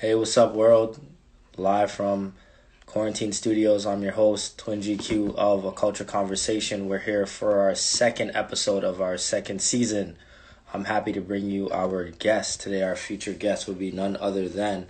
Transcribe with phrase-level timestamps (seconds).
[0.00, 0.98] Hey, what's up, world?
[1.58, 2.32] Live from
[2.86, 3.84] Quarantine Studios.
[3.84, 6.88] I'm your host, Twin GQ of A Culture Conversation.
[6.88, 10.16] We're here for our second episode of our second season.
[10.72, 12.62] I'm happy to bring you our guest.
[12.62, 14.86] Today, our featured guest will be none other than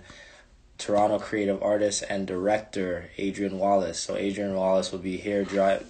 [0.77, 3.99] Toronto creative artist and director Adrian Wallace.
[3.99, 5.43] So, Adrian Wallace will be here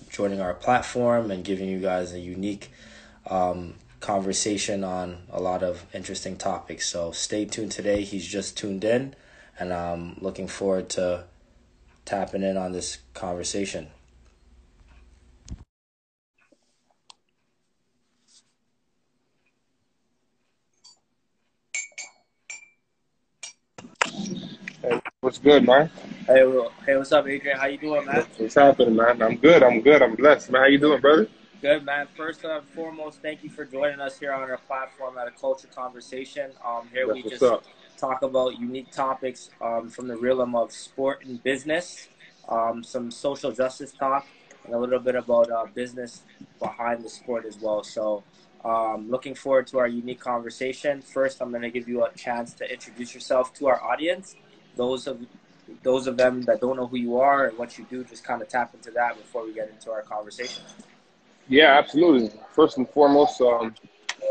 [0.09, 2.71] joining our platform and giving you guys a unique
[3.27, 6.89] um, conversation on a lot of interesting topics.
[6.89, 8.01] So stay tuned today.
[8.01, 9.15] He's just tuned in,
[9.57, 11.25] and I'm looking forward to
[12.04, 13.87] tapping in on this conversation.
[24.82, 25.91] Hey, what's good, man?
[26.25, 26.43] Hey,
[26.88, 27.57] hey, what's up, Adrian?
[27.57, 28.25] How you doing, man?
[28.38, 29.21] What's happening, man?
[29.21, 29.61] I'm good.
[29.61, 30.02] I'm good.
[30.02, 30.63] I'm blessed, man.
[30.63, 31.27] How you doing, brother?
[31.61, 32.08] Good, man.
[32.17, 35.67] First and foremost, thank you for joining us here on our platform at a culture
[35.67, 36.50] conversation.
[36.66, 37.64] Um, here That's we just up.
[38.00, 42.09] talk about unique topics um, from the realm of sport and business,
[42.50, 44.25] um, some social justice talk,
[44.66, 46.23] and a little bit about uh, business
[46.58, 47.83] behind the sport as well.
[47.83, 48.23] So,
[48.66, 51.03] um, looking forward to our unique conversation.
[51.03, 54.35] First, I'm going to give you a chance to introduce yourself to our audience.
[54.75, 55.19] Those of
[55.83, 58.41] those of them that don't know who you are and what you do, just kind
[58.41, 60.63] of tap into that before we get into our conversation.
[61.52, 62.31] Yeah, absolutely.
[62.55, 63.75] First and foremost, um,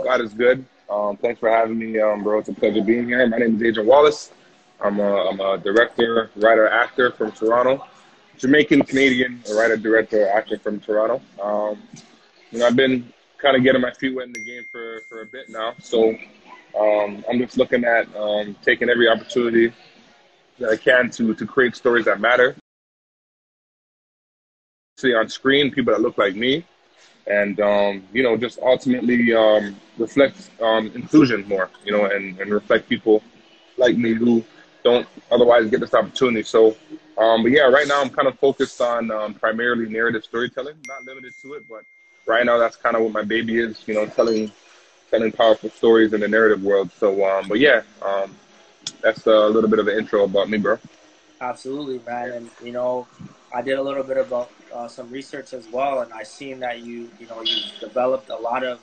[0.04, 0.64] God is good.
[0.88, 2.38] Um, thanks for having me, um, bro.
[2.38, 3.26] It's a pleasure being here.
[3.26, 4.32] My name is Adrian Wallace.
[4.80, 7.86] I'm a, I'm a director, writer, actor from Toronto.
[8.38, 11.20] Jamaican Canadian, a writer, director, actor from Toronto.
[11.42, 11.82] Um,
[12.52, 15.20] you know, I've been kind of getting my feet wet in the game for, for
[15.20, 15.74] a bit now.
[15.78, 16.16] So
[16.80, 19.74] um, I'm just looking at um, taking every opportunity
[20.58, 22.56] that I can to to create stories that matter.
[24.96, 26.64] See on screen people that look like me,
[27.26, 31.70] and um, you know just ultimately um, reflect um, inclusion more.
[31.84, 33.22] You know, and and reflect people
[33.76, 34.44] like me who
[34.84, 36.42] don't otherwise get this opportunity.
[36.42, 36.76] So,
[37.18, 41.04] um, but yeah, right now I'm kind of focused on um, primarily narrative storytelling, not
[41.04, 41.84] limited to it, but
[42.26, 43.82] right now that's kind of what my baby is.
[43.87, 44.50] You know, telling
[45.10, 46.91] telling powerful stories in the narrative world.
[46.98, 47.82] So, um, but yeah,
[49.02, 50.78] that's a little bit of an intro about me, bro.
[51.41, 52.31] Absolutely, man.
[52.32, 53.06] And you know,
[53.54, 56.81] I did a little bit about uh, some research as well, and I seen that
[56.81, 58.81] you, you know, you've developed a lot of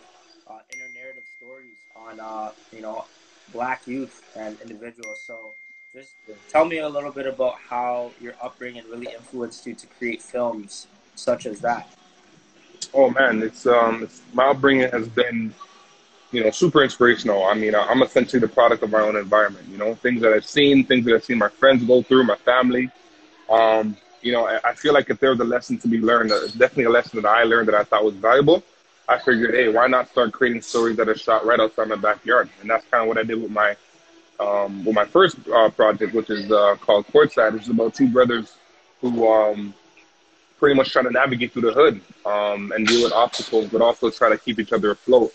[0.50, 3.06] uh, inner narrative stories on, uh, you know,
[3.54, 5.24] black youth and individuals.
[5.26, 5.54] So,
[5.94, 6.14] just
[6.50, 10.88] tell me a little bit about how your upbringing really influenced you to create films
[11.16, 11.90] such as that.
[12.94, 15.54] Oh man, it's um, it's, my upbringing has been,
[16.32, 17.46] you know, super inspirational.
[17.46, 19.68] I mean, I'm essentially the product of my own environment.
[19.70, 22.36] You know, things that I've seen, things that I've seen my friends go through, my
[22.36, 22.90] family.
[23.50, 26.54] Um, you know, I, feel like if there was a lesson to be learned, it's
[26.54, 28.64] definitely a lesson that I learned that I thought was valuable.
[29.08, 32.50] I figured, hey, why not start creating stories that are shot right outside my backyard?
[32.62, 33.76] And that's kind of what I did with my
[34.40, 38.08] um, with my first uh, project, which is uh, called Courtside, which is about two
[38.08, 38.56] brothers
[39.02, 39.74] who um,
[40.60, 44.10] pretty much try to navigate through the hood um, and deal with obstacles, but also
[44.10, 45.34] try to keep each other afloat.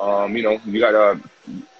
[0.00, 1.20] Um, you know, you got to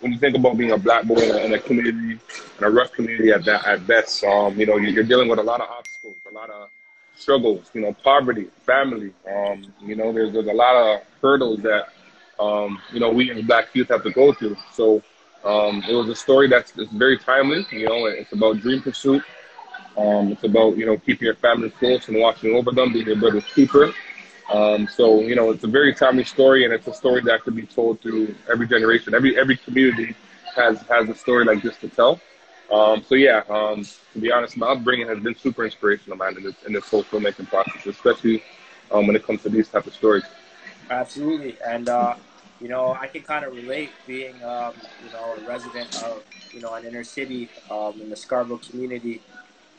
[0.00, 2.18] when you think about being a black boy in a, in a community,
[2.58, 5.42] in a rough community at that at best, um, you know, you're dealing with a
[5.42, 6.68] lot of obstacles, a lot of
[7.14, 7.70] struggles.
[7.74, 9.12] You know, poverty, family.
[9.30, 11.88] Um, you know, there's there's a lot of hurdles that
[12.38, 14.56] um, you know we as black youth have to go through.
[14.72, 15.02] So
[15.44, 17.66] um, it was a story that's, that's very timely.
[17.72, 19.22] You know, it's about dream pursuit.
[19.96, 23.16] Um, it's about you know keeping your family close and watching over them, being your
[23.16, 23.92] brother's keeper.
[24.50, 27.56] Um, so you know it's a very timely story, and it's a story that could
[27.56, 29.14] be told through every generation.
[29.14, 30.14] Every every community
[30.54, 32.20] has has a story like this to tell.
[32.70, 36.42] Um, so yeah, um, to be honest, my upbringing has been super inspirational, man, in
[36.44, 38.42] this in this whole filmmaking process, especially
[38.90, 40.24] um, when it comes to these type of stories.
[40.90, 42.14] Absolutely, and uh,
[42.62, 44.74] you know, I can kind of relate being, um,
[45.04, 46.22] you know, a resident of,
[46.52, 49.20] you know, an inner city um, in the Scarborough community.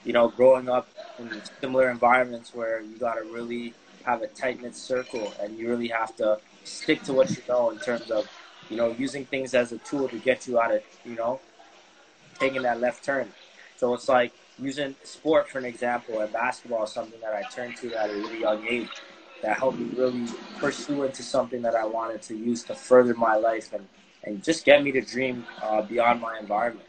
[0.03, 3.73] You know, growing up in similar environments where you got to really
[4.05, 7.69] have a tight knit circle, and you really have to stick to what you know
[7.71, 8.29] in terms of,
[8.69, 11.39] you know, using things as a tool to get you out of, you know,
[12.39, 13.31] taking that left turn.
[13.77, 17.77] So it's like using sport for an example, and basketball is something that I turned
[17.77, 18.89] to at a really young age
[19.41, 20.25] that helped me really
[20.57, 23.85] pursue into something that I wanted to use to further my life and,
[24.23, 26.87] and just get me to dream uh, beyond my environment.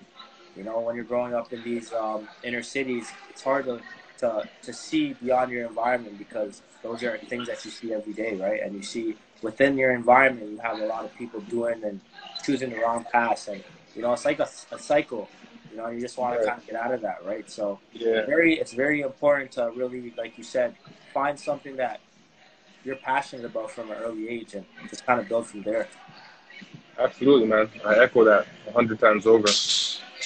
[0.56, 3.81] You know, when you're growing up in these um, inner cities, it's hard to,
[4.19, 8.37] to, to see beyond your environment because those are things that you see every day,
[8.37, 8.61] right?
[8.63, 11.99] And you see within your environment, you have a lot of people doing and
[12.45, 13.65] choosing the wrong path, And,
[13.97, 15.31] you know, it's like a, a cycle.
[15.71, 17.49] You know, you just want to kind of get out of that, right?
[17.51, 18.27] So, Yeah.
[18.27, 20.75] very, it's very important to really, like you said,
[21.15, 22.01] find something that
[22.85, 25.89] you're passionate about from an early age and just kind of build from there.
[26.99, 27.71] Absolutely, man.
[27.85, 29.49] I echo that a hundred times over.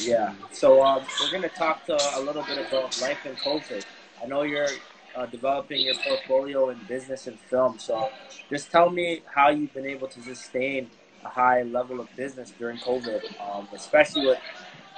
[0.01, 0.35] Yeah.
[0.51, 3.85] So um, we're going to talk to a little bit about life in COVID.
[4.23, 4.69] I know you're
[5.19, 7.79] uh, developing your portfolio in business and film.
[7.79, 8.09] So
[8.49, 10.91] just tell me how you've been able to sustain
[11.25, 14.39] a high level of business during COVID, um, especially with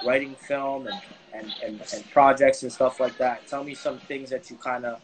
[0.05, 1.01] writing film and,
[1.33, 3.47] and, and, and projects and stuff like that.
[3.47, 5.01] Tell me some things that you kind of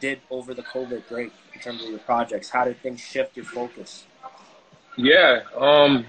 [0.00, 2.48] did over the COVID break in terms of your projects.
[2.48, 4.06] How did things shift your focus?
[4.96, 6.06] Yeah, um,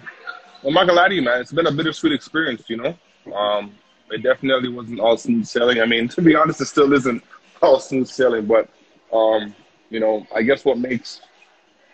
[0.65, 1.41] I'm not gonna lie to you, man.
[1.41, 2.95] It's been a bittersweet experience, you know.
[3.35, 3.73] Um,
[4.09, 5.81] it definitely wasn't all smooth sailing.
[5.81, 7.23] I mean, to be honest, it still isn't
[7.61, 8.45] all smooth sailing.
[8.45, 8.69] But
[9.13, 9.55] um,
[9.89, 11.21] you know, I guess what makes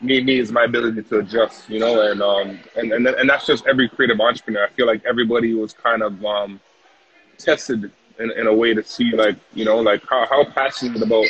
[0.01, 3.45] me me is my ability to adjust, you know, and um, and and and that's
[3.45, 4.65] just every creative entrepreneur.
[4.65, 6.59] I feel like everybody was kind of um,
[7.37, 11.25] tested in, in a way to see, like, you know, like how how passionate about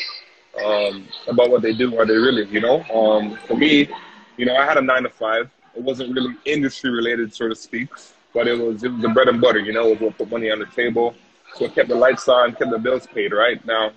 [0.64, 2.84] um, about what they do are they really, you know.
[2.94, 3.90] Um, for me,
[4.38, 5.50] you know, I had a nine to five.
[5.76, 7.90] It wasn't really industry related, so to speak,
[8.34, 9.88] but it was it was the bread and butter, you know.
[9.88, 11.16] It was what put money on the table.
[11.56, 13.64] So it kept the lights on, kept the bills paid, right?
[13.66, 13.92] Now,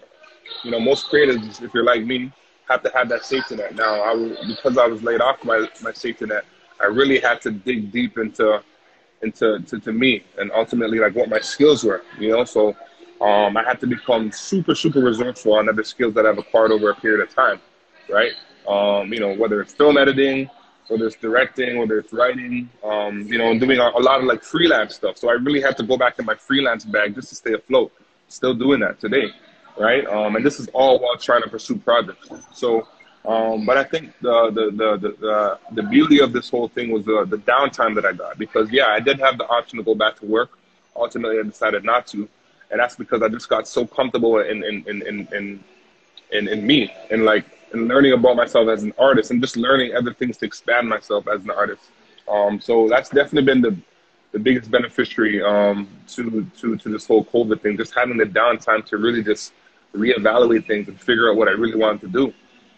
[0.62, 2.32] you know, most creatives, if you're like me,
[2.68, 3.74] have to have that safety net.
[3.74, 6.44] Now, I because I was laid off my my safety net,
[6.80, 8.62] I really had to dig deep into
[9.22, 12.02] into to, to me and ultimately like what my skills were.
[12.18, 12.68] You know, so
[13.20, 16.90] um, I had to become super super resourceful on other skills that I've acquired over
[16.90, 17.60] a period of time,
[18.08, 18.32] right?
[18.68, 20.50] Um, you know, whether it's film editing,
[20.88, 24.42] whether it's directing, whether it's writing, um, you know, doing a, a lot of like
[24.42, 25.16] freelance stuff.
[25.16, 27.92] So I really had to go back in my freelance bag just to stay afloat.
[28.28, 29.32] Still doing that today
[29.78, 30.06] right?
[30.06, 32.28] Um, and this is all while trying to pursue projects.
[32.52, 32.86] So,
[33.26, 37.04] um, but I think the, the the, the the beauty of this whole thing was
[37.04, 39.94] the the downtime that I got because yeah, I did have the option to go
[39.94, 40.58] back to work.
[40.96, 42.28] Ultimately, I decided not to,
[42.70, 45.64] and that's because I just got so comfortable in in in in in,
[46.32, 49.94] in, in me and like and learning about myself as an artist and just learning
[49.94, 51.82] other things to expand myself as an artist.
[52.28, 53.76] Um, so that's definitely been the
[54.32, 57.76] the biggest beneficiary um, to to to this whole COVID thing.
[57.76, 59.52] Just having the downtime to really just
[59.94, 62.34] reevaluate things and figure out what I really wanted to do.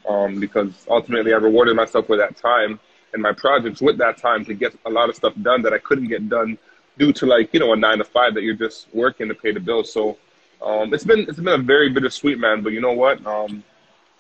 [0.09, 2.81] Um, because ultimately I rewarded myself with that time
[3.13, 5.79] and my projects with that time to get a lot of stuff done that I
[5.79, 6.59] couldn't get done
[6.99, 9.53] due to like, you know, a nine to five that you're just working to pay
[9.53, 9.93] the bills.
[9.93, 10.17] So
[10.63, 13.25] um, it's been it's been a very bittersweet man, but you know what?
[13.27, 13.65] Um,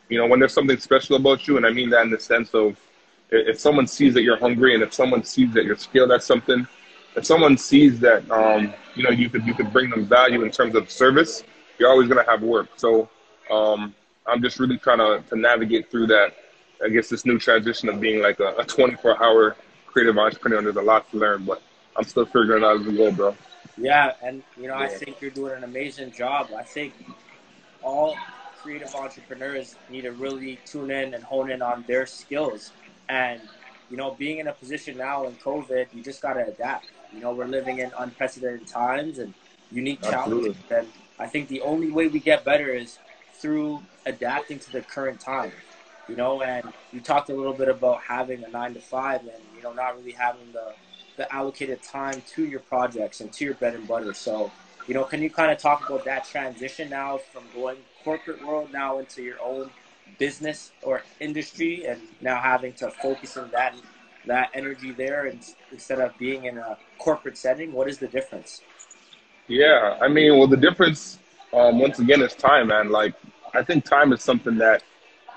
[0.08, 2.50] you know, when there's something special about you, and I mean that in the sense
[2.54, 2.76] of
[3.31, 6.66] if someone sees that you're hungry and if someone sees that you're skilled at something,
[7.16, 10.50] if someone sees that um, you know you could you could bring them value in
[10.50, 11.44] terms of service,
[11.80, 12.68] you're always going to have work.
[12.76, 13.08] So
[13.50, 13.94] um,
[14.26, 16.34] I'm just really trying to, to navigate through that.
[16.84, 19.56] I guess this new transition of being like a, a 24 hour
[19.86, 20.62] creative entrepreneur.
[20.62, 21.62] There's a lot to learn, but
[21.96, 23.36] I'm still figuring it out as we go, bro.
[23.76, 24.84] Yeah, and you know, yeah.
[24.84, 26.50] I think you're doing an amazing job.
[26.56, 26.92] I think
[27.82, 28.16] all
[28.58, 32.72] creative entrepreneurs need to really tune in and hone in on their skills.
[33.08, 33.40] And
[33.90, 36.90] you know, being in a position now in COVID, you just got to adapt.
[37.12, 39.34] You know, we're living in unprecedented times and
[39.72, 40.56] unique challenges.
[40.56, 40.76] Absolutely.
[40.76, 40.88] And
[41.20, 42.99] I think the only way we get better is
[43.34, 45.52] through adapting to the current time.
[46.08, 49.43] You know, and you talked a little bit about having a nine to five and,
[49.56, 50.72] you know, not really having the,
[51.17, 54.12] the allocated time to your projects and to your bread and butter.
[54.14, 54.50] So,
[54.88, 58.73] you know, can you kind of talk about that transition now from going corporate world
[58.73, 59.70] now into your own
[60.19, 63.75] business or industry and now having to focus on that
[64.26, 65.40] that energy there and,
[65.73, 67.73] instead of being in a corporate setting?
[67.73, 68.62] What is the difference?
[69.50, 71.19] Yeah, I mean, well, the difference
[71.54, 72.90] um, once again is time, man.
[72.90, 73.14] Like,
[73.54, 74.83] I think time is something that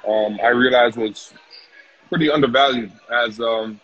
[0.08, 1.34] um, I realized was
[2.10, 3.82] pretty undervalued as um,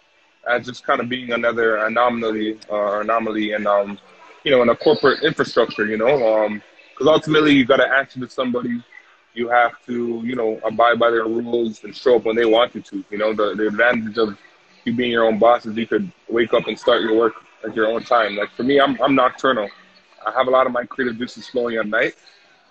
[0.49, 3.99] as just kind of being another anomaly uh, anomaly and um,
[4.45, 5.85] you know in a corporate infrastructure.
[5.87, 6.17] You know,
[6.93, 8.83] because um, ultimately you got to answer to somebody.
[9.35, 12.75] You have to you know abide by their rules and show up when they want
[12.75, 13.05] you to.
[13.11, 14.37] You know, the the advantage of
[14.85, 17.75] you being your own boss is you could wake up and start your work at
[17.75, 18.37] your own time.
[18.37, 19.69] Like for me, I'm I'm nocturnal.
[20.25, 22.15] I have a lot of my creative juices flowing at night,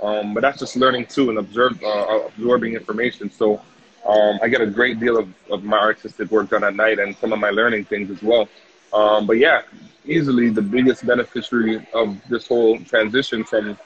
[0.03, 3.31] um, but that's just learning too and observe, uh, absorbing information.
[3.31, 3.61] So
[4.07, 7.17] um, I get a great deal of, of my artistic work done at night and
[7.17, 8.49] some of my learning things as well.
[8.93, 9.63] Um, but yeah,
[10.05, 13.79] easily the biggest beneficiary of this whole transition from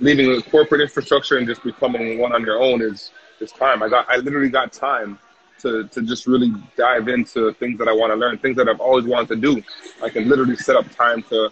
[0.00, 3.10] leaving the corporate infrastructure and just becoming one on your own is
[3.40, 3.82] is time.
[3.82, 5.18] I got I literally got time
[5.60, 8.80] to to just really dive into things that I want to learn, things that I've
[8.80, 9.62] always wanted to do.
[10.02, 11.50] I can literally set up time to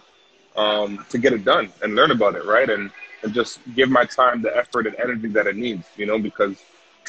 [0.55, 2.69] um, to get it done and learn about it, right?
[2.69, 2.91] And
[3.23, 6.63] and just give my time the effort and energy that it needs, you know, because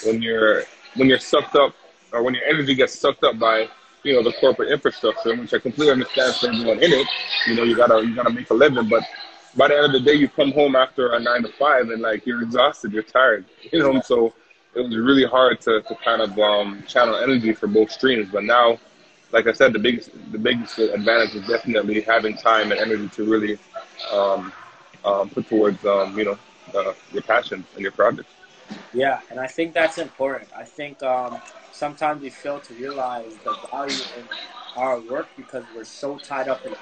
[0.04, 0.62] when you're
[0.94, 1.74] when you're sucked up
[2.12, 3.68] or when your energy gets sucked up by
[4.02, 7.06] you know the corporate infrastructure, which I completely understand for everyone in it,
[7.46, 9.04] you know, you gotta you gotta make a living, but
[9.56, 12.02] by the end of the day, you come home after a nine to five and
[12.02, 14.00] like you're exhausted, you're tired, you know.
[14.00, 14.32] So
[14.74, 18.28] it was really hard to, to kind of um, channel energy for both streams.
[18.30, 18.78] But now,
[19.36, 23.24] like I said, the biggest the biggest advantage is definitely having time and energy to
[23.24, 23.58] really
[24.10, 24.50] um,
[25.04, 26.38] um, put towards um, you know
[26.74, 28.32] uh, your passion and your projects.
[28.94, 30.50] Yeah, and I think that's important.
[30.56, 31.38] I think um,
[31.70, 34.26] sometimes we fail to realize the value in
[34.74, 36.74] our work because we're so tied up in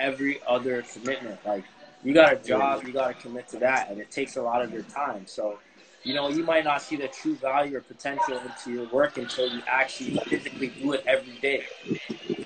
[0.00, 1.38] every other commitment.
[1.46, 1.64] Like
[2.02, 4.60] you got a job, you got to commit to that, and it takes a lot
[4.60, 5.24] of your time.
[5.28, 5.60] So,
[6.04, 9.48] you know, you might not see the true value or potential into your work until
[9.48, 11.64] you actually physically do it every day,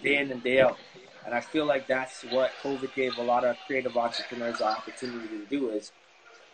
[0.03, 0.79] day in and day out.
[1.25, 5.27] And I feel like that's what COVID gave a lot of creative entrepreneurs the opportunity
[5.29, 5.91] to do is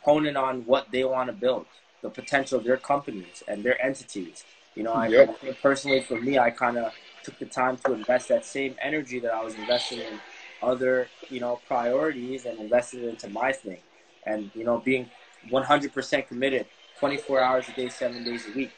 [0.02, 1.66] hone in on what they want to build,
[2.02, 4.44] the potential of their companies and their entities.
[4.74, 5.36] You know, I, yep.
[5.42, 6.92] I personally for me, I kind of
[7.22, 10.20] took the time to invest that same energy that I was investing in
[10.62, 13.80] other, you know, priorities and invested it into my thing.
[14.24, 15.10] And, you know, being
[15.50, 16.66] 100% committed
[17.02, 18.70] 24 hours a day, seven days a week,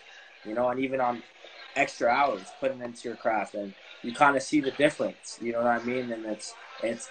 [0.47, 1.23] you know, and even on
[1.77, 3.53] extra hours, putting into your craft.
[3.53, 6.11] And you kind of see the difference, you know what I mean?
[6.11, 7.07] And it's, it's,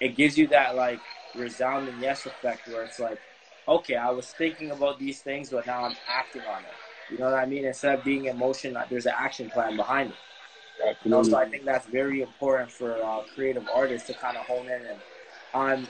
[0.00, 0.98] it gives you that like
[1.36, 3.20] resounding yes effect where it's like,
[3.68, 7.12] okay, I was thinking about these things, but now I'm acting on it.
[7.12, 7.64] You know what I mean?
[7.64, 10.96] Instead of being emotion, there's an action plan behind it.
[11.04, 14.44] You know, so I think that's very important for uh, creative artists to kind of
[14.46, 14.82] hone in.
[14.84, 14.98] And
[15.54, 15.86] I'm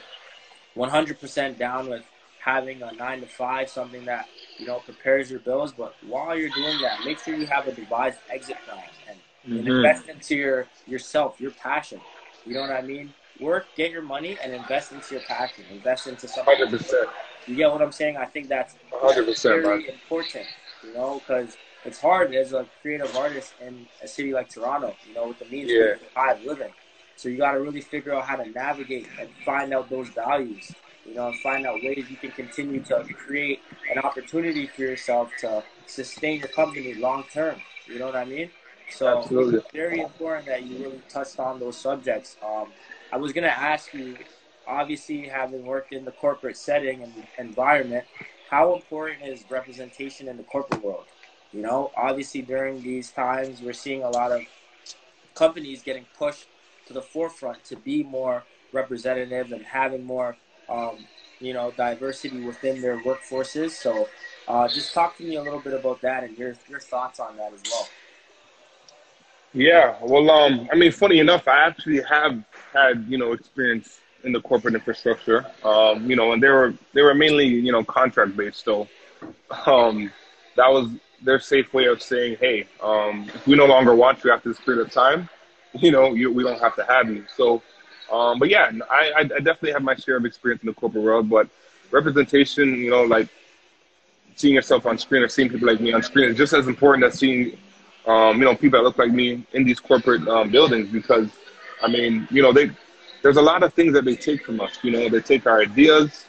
[0.77, 2.05] 100% down with
[2.39, 5.73] having a nine to five, something that you know prepares your bills.
[5.73, 9.59] But while you're doing that, make sure you have a devised exit plan and, mm-hmm.
[9.59, 12.01] and invest into your yourself, your passion.
[12.45, 13.13] You know what I mean?
[13.41, 15.65] Work, get your money, and invest into your passion.
[15.71, 16.55] Invest into something.
[16.57, 17.09] Hundred percent.
[17.47, 18.17] You get what I'm saying?
[18.17, 20.47] I think that's hundred percent very important.
[20.83, 25.15] You know, because it's hard as a creative artist in a city like Toronto, you
[25.15, 25.93] know, with the means yeah.
[25.93, 26.73] of high living.
[27.17, 30.73] So you got to really figure out how to navigate and find out those values,
[31.07, 33.61] you know, and find out ways you can continue to create
[33.91, 37.61] an opportunity for yourself to sustain your company long term.
[37.87, 38.51] You know what I mean?
[38.91, 39.59] So Absolutely.
[39.59, 42.37] it's very important that you really touched on those subjects.
[42.45, 42.69] Um,
[43.13, 44.17] I was going to ask you,
[44.67, 48.05] obviously, having worked in the corporate setting and environment,
[48.51, 51.05] how important is representation in the corporate world?
[51.53, 54.43] You know, obviously during these times, we're seeing a lot of
[55.35, 56.47] companies getting pushed
[56.87, 60.37] to the forefront to be more representative and having more,
[60.69, 60.97] um,
[61.41, 63.71] you know, diversity within their workforces.
[63.71, 64.09] So,
[64.49, 67.37] uh, just talk to me a little bit about that and your your thoughts on
[67.37, 67.89] that as well.
[69.53, 72.43] Yeah, well, um, I mean, funny enough, I actually have
[72.73, 75.47] had you know experience in the corporate infrastructure.
[75.65, 78.65] Um, you know, and they were they were mainly you know contract based.
[78.65, 78.89] So,
[79.67, 80.13] um,
[80.57, 80.91] that was
[81.23, 84.61] their safe way of saying, hey, um, if we no longer want you after this
[84.61, 85.29] period of time,
[85.75, 87.25] you know, you, we don't have to have you.
[87.35, 87.63] So,
[88.11, 91.29] um, but yeah, I, I definitely have my share of experience in the corporate world,
[91.29, 91.49] but
[91.91, 93.29] representation, you know, like
[94.37, 97.05] seeing yourself on screen or seeing people like me on screen is just as important
[97.05, 97.57] as seeing,
[98.07, 101.29] um, you know, people that look like me in these corporate um, buildings because,
[101.83, 102.71] I mean, you know, they
[103.23, 104.79] there's a lot of things that they take from us.
[104.83, 106.27] You know, they take our ideas,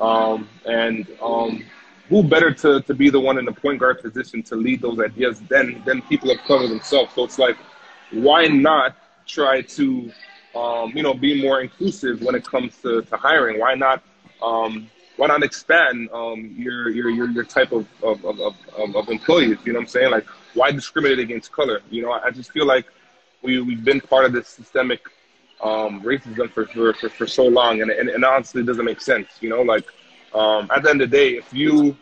[0.00, 1.64] um, and um,
[2.08, 4.98] who better to, to be the one in the point guard position to lead those
[4.98, 7.12] ideas than than people of color themselves?
[7.14, 7.56] So it's like,
[8.12, 10.10] why not try to,
[10.54, 13.58] um, you know, be more inclusive when it comes to, to hiring?
[13.60, 14.02] Why not,
[14.42, 19.08] um, why not expand um, your, your your your type of of, of, of, of
[19.08, 19.58] employees?
[19.64, 20.10] You know what I'm saying?
[20.10, 21.80] Like, why discriminate against color?
[21.90, 22.86] You know, I just feel like
[23.42, 25.00] we we've been part of this systemic
[25.62, 29.00] um, racism for, for, for, for so long, and, and, and honestly, it doesn't make
[29.00, 29.28] sense.
[29.40, 29.84] You know, like
[30.34, 31.96] um, at the end of the day, if you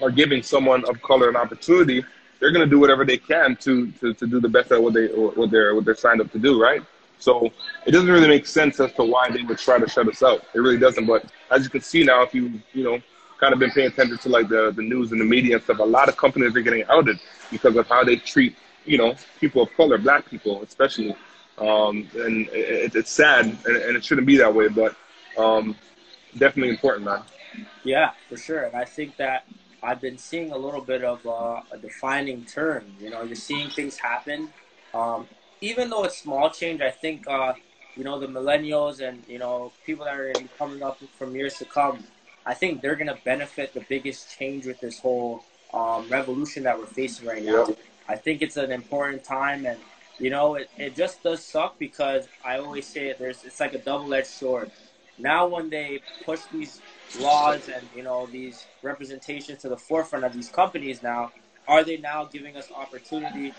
[0.00, 2.04] are giving someone of color an opportunity,
[2.38, 4.94] they're going to do whatever they can to, to, to do the best at what
[4.94, 6.82] they what they're what they're signed up to do, right?
[7.20, 7.50] So
[7.86, 10.42] it doesn't really make sense as to why they would try to shut us out.
[10.54, 11.06] It really doesn't.
[11.06, 12.98] But as you can see now, if you you know
[13.38, 15.78] kind of been paying attention to like the the news and the media and stuff,
[15.78, 17.18] a lot of companies are getting outed
[17.50, 21.14] because of how they treat you know people of color, black people especially.
[21.58, 24.96] Um, and it, it's sad, and, and, it shouldn't be that way, but
[25.36, 25.76] um,
[26.38, 27.20] definitely important, man.
[27.84, 28.62] Yeah, for sure.
[28.62, 29.44] And I think that
[29.82, 32.94] I've been seeing a little bit of uh, a defining turn.
[32.98, 34.48] You know, you're seeing things happen.
[34.94, 35.28] Um,
[35.60, 37.54] even though it's small change, I think, uh,
[37.96, 41.64] you know, the millennials and, you know, people that are coming up from years to
[41.64, 42.04] come,
[42.46, 46.78] I think they're going to benefit the biggest change with this whole um, revolution that
[46.78, 47.66] we're facing right now.
[47.68, 47.78] Yep.
[48.08, 49.78] I think it's an important time and
[50.20, 53.72] you know, it, it just does suck because I always say it, there's it's like
[53.72, 54.70] a double edged sword.
[55.18, 56.80] Now when they push these
[57.18, 61.32] laws and you know these representations to the forefront of these companies now,
[61.66, 63.54] are they now giving us opportunity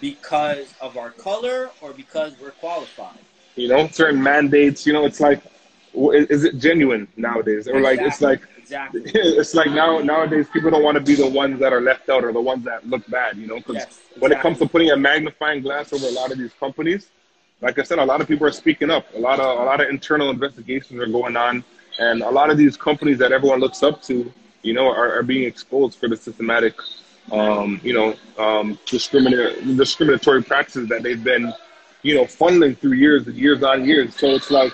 [0.00, 3.18] because of our color or because we're qualified?
[3.56, 5.40] You know, certain mandates, you know, it's like
[5.94, 7.68] is it genuine nowadays?
[7.68, 9.02] Or like it's like exactly.
[9.06, 12.24] it's like now nowadays people don't want to be the ones that are left out
[12.24, 13.56] or the ones that look bad, you know?
[13.56, 16.52] Because Yes, when it comes to putting a magnifying glass over a lot of these
[16.58, 17.10] companies,
[17.60, 19.06] like I said, a lot of people are speaking up.
[19.14, 21.64] A lot of a lot of internal investigations are going on,
[21.98, 24.32] and a lot of these companies that everyone looks up to,
[24.62, 26.74] you know, are, are being exposed for the systematic,
[27.32, 31.52] um, you know, um, discriminatory discriminatory practices that they've been,
[32.02, 34.14] you know, funneling through years and years on years.
[34.16, 34.72] So it's like,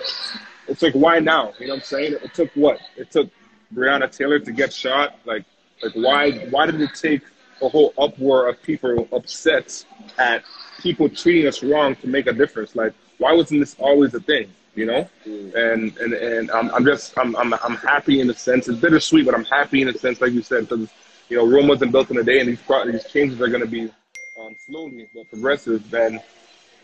[0.67, 1.53] it's like, why now?
[1.59, 2.13] You know what I'm saying?
[2.21, 2.79] It took what?
[2.97, 3.29] It took
[3.73, 5.15] Breonna Taylor to get shot.
[5.25, 5.45] Like,
[5.81, 6.31] like why?
[6.49, 7.21] Why did it take
[7.61, 9.85] a whole uproar of people upset
[10.17, 10.43] at
[10.81, 12.75] people treating us wrong to make a difference?
[12.75, 14.51] Like, why wasn't this always a thing?
[14.75, 15.09] You know?
[15.25, 18.67] And and and I'm, I'm just I'm, I'm I'm happy in a sense.
[18.67, 20.89] It's bittersweet, but I'm happy in a sense, like you said, because
[21.31, 23.61] you know Rome wasn't built in a day, and these pro- these changes are going
[23.61, 23.89] to be
[24.37, 25.91] um, slowly but progressive.
[25.93, 26.19] And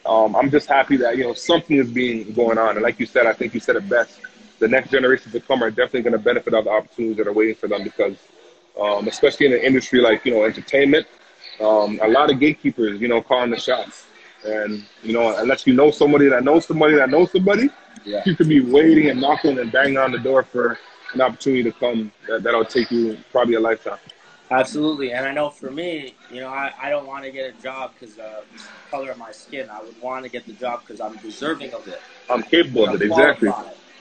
[0.06, 2.77] um, I'm just happy that you know something is being going on.
[2.77, 4.22] And like you said, I think you said it best.
[4.60, 7.34] The next generations to come are definitely going to benefit of the opportunities that are
[7.34, 8.16] waiting for them because,
[8.80, 11.06] um, especially in an industry like you know entertainment,
[11.60, 14.06] um, a lot of gatekeepers, you know, calling the shots.
[14.46, 17.70] And you know, unless you know somebody that knows somebody that knows somebody,
[18.06, 18.22] Yeah.
[18.25, 20.80] you could be waiting and knocking and banging on the door for
[21.13, 24.00] an opportunity to come that, that'll take you probably a lifetime.
[24.50, 27.62] Absolutely, and I know for me, you know, I, I don't want to get a
[27.62, 29.70] job because uh, the color of my skin.
[29.70, 32.01] I would want to get the job because I'm deserving of it.
[32.30, 33.50] I'm capable of it, exactly.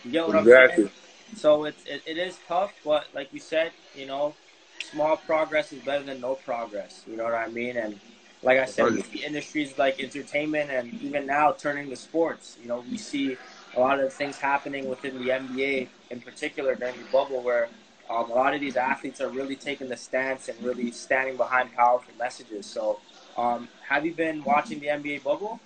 [0.05, 0.85] You get what Exactly.
[0.85, 0.91] I'm saying?
[1.35, 4.37] So it's it, it is tough, but like you said, you know,
[4.81, 7.03] small progress is better than no progress.
[7.07, 7.77] You know what I mean?
[7.77, 7.99] And
[8.43, 12.57] like I said, we industries like entertainment and even now turning to sports.
[12.61, 13.39] You know, we see
[13.75, 17.71] a lot of things happening within the NBA in particular during the bubble where
[18.11, 21.73] um, a lot of these athletes are really taking the stance and really standing behind
[21.75, 22.67] powerful messages.
[22.67, 23.01] So,
[23.37, 25.61] um, have you been watching the NBA bubble?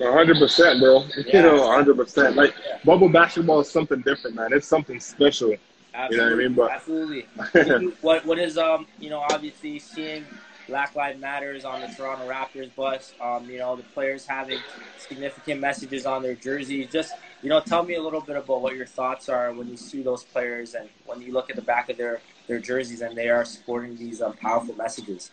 [0.00, 1.04] hundred percent, bro.
[1.16, 1.42] You Yeah.
[1.42, 2.36] know, hundred percent.
[2.36, 2.78] Like Yeah.
[2.84, 4.52] bubble basketball is something different, man.
[4.52, 5.54] It's something special.
[5.94, 6.16] Absolutely.
[6.16, 6.54] You know what I mean?
[6.54, 7.94] But- Absolutely.
[8.00, 10.24] What what is um you know obviously seeing
[10.72, 14.58] Black Lives Matters on the Toronto Raptors bus, um you know the players having
[14.96, 16.90] significant messages on their jerseys.
[16.90, 17.12] Just
[17.42, 20.02] you know tell me a little bit about what your thoughts are when you see
[20.02, 23.28] those players and when you look at the back of their their jerseys and they
[23.28, 25.30] are supporting these um, powerful messages.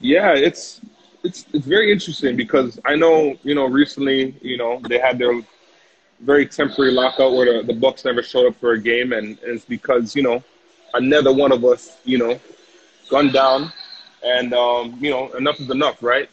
[0.00, 0.80] Yeah, it's
[1.22, 5.40] it's it's very interesting because I know you know recently you know they had their
[6.22, 9.64] very temporary lockout where the, the Bucks never showed up for a game, and it's
[9.64, 10.42] because you know
[10.94, 12.40] another one of us you know
[13.08, 13.72] gunned down,
[14.24, 16.28] and um, you know enough is enough, right?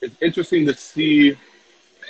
[0.00, 1.36] It's interesting to see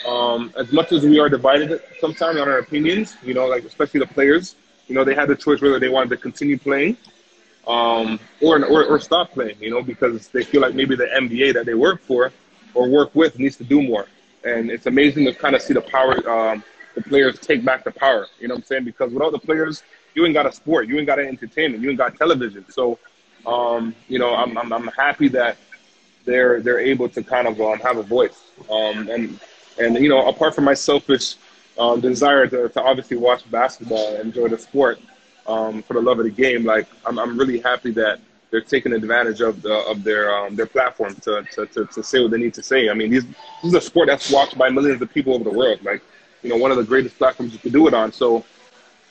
[0.07, 4.01] um, as much as we are divided sometimes on our opinions, you know, like especially
[4.01, 4.57] the players,
[4.89, 6.97] you know, they had the choice whether they wanted to continue playing
[7.67, 11.55] um, or, or or stop playing, you know, because they feel like maybe the NBA
[11.55, 12.33] that they work for
[12.75, 14.07] or work with needs to do more.
[14.45, 17.93] And it's amazing to kind of see the power, um, the players take back the
[17.93, 18.27] power.
[18.41, 18.85] You know what I'm saying?
[18.85, 19.83] Because without the players,
[20.15, 22.65] you ain't got a sport, you ain't got an entertainment, you ain't got television.
[22.69, 22.99] So,
[23.47, 25.57] um, you know, I'm, I'm I'm happy that
[26.25, 28.41] they're they're able to kind of um, have a voice.
[28.71, 29.41] Um, and
[29.79, 31.37] and you know, apart from my selfish
[31.79, 35.01] um, desire to, to obviously watch basketball and enjoy the sport
[35.47, 38.93] um, for the love of the game, like I'm I'm really happy that they're taking
[38.93, 42.39] advantage of the of their um, their platform to, to, to, to say what they
[42.39, 42.89] need to say.
[42.89, 45.51] I mean, these this is a sport that's watched by millions of people over the
[45.51, 45.83] world.
[45.83, 46.03] Like,
[46.43, 48.13] you know, one of the greatest platforms you could do it on.
[48.13, 48.45] So,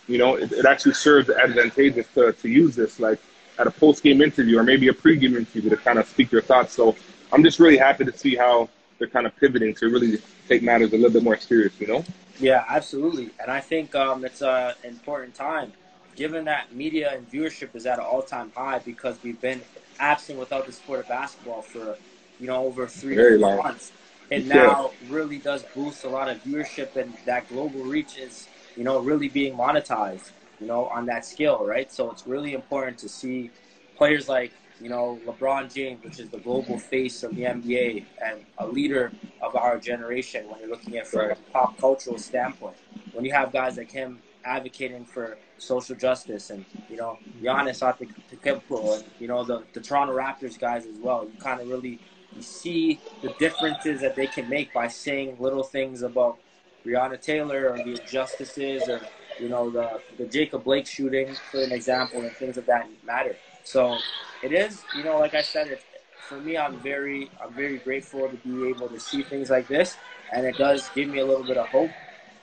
[0.07, 3.19] you know, it, it actually serves advantageous to, to use this like
[3.59, 6.31] at a post game interview or maybe a pre game interview to kind of speak
[6.31, 6.73] your thoughts.
[6.73, 6.95] So
[7.31, 10.93] I'm just really happy to see how they're kind of pivoting to really take matters
[10.93, 12.03] a little bit more serious, you know?
[12.39, 13.29] Yeah, absolutely.
[13.39, 15.73] And I think um, it's an important time,
[16.15, 19.61] given that media and viewership is at an all-time high because we've been
[19.99, 21.97] absent without the sport of basketball for,
[22.39, 23.57] you know, over three Very long.
[23.57, 23.91] months.
[24.29, 24.55] It Yeah.
[24.55, 28.99] now really does boost a lot of viewership, and that global reach is, you know,
[28.99, 30.31] really being monetized,
[30.61, 31.91] you know, on that scale, right?
[31.91, 33.49] So it's really important to see
[33.97, 38.45] players like, you know, LeBron James, which is the global face of the NBA and
[38.59, 42.77] a leader of our generation when you're looking at from a pop cultural standpoint.
[43.13, 48.95] When you have guys like him advocating for social justice and, you know, Giannis Antetokounmpo
[48.97, 51.99] and, you know, the, the Toronto Raptors guys as well, you kind of really
[52.35, 56.37] you see the differences that they can make by saying little things about
[56.85, 59.01] Breonna Taylor or the injustices or,
[59.39, 63.35] you know, the, the Jacob Blake shooting, for an example, and things of that matter.
[63.63, 63.97] So
[64.43, 65.83] it is, you know, like I said, it's,
[66.27, 69.97] for me, I'm very, I'm very grateful to be able to see things like this,
[70.33, 71.91] and it does give me a little bit of hope,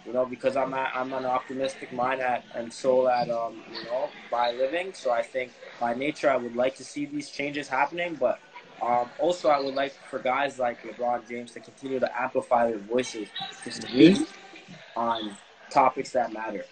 [0.07, 3.85] you know, because I'm at, I'm an optimistic mind at and soul at, um, you
[3.85, 4.92] know, by living.
[4.92, 8.38] So I think by nature, I would like to see these changes happening, but
[8.83, 12.79] um, also I would like for guys like LeBron James to continue to amplify their
[12.79, 13.29] voices
[13.64, 14.29] to speak
[14.96, 15.37] on
[15.71, 16.65] topics that matter.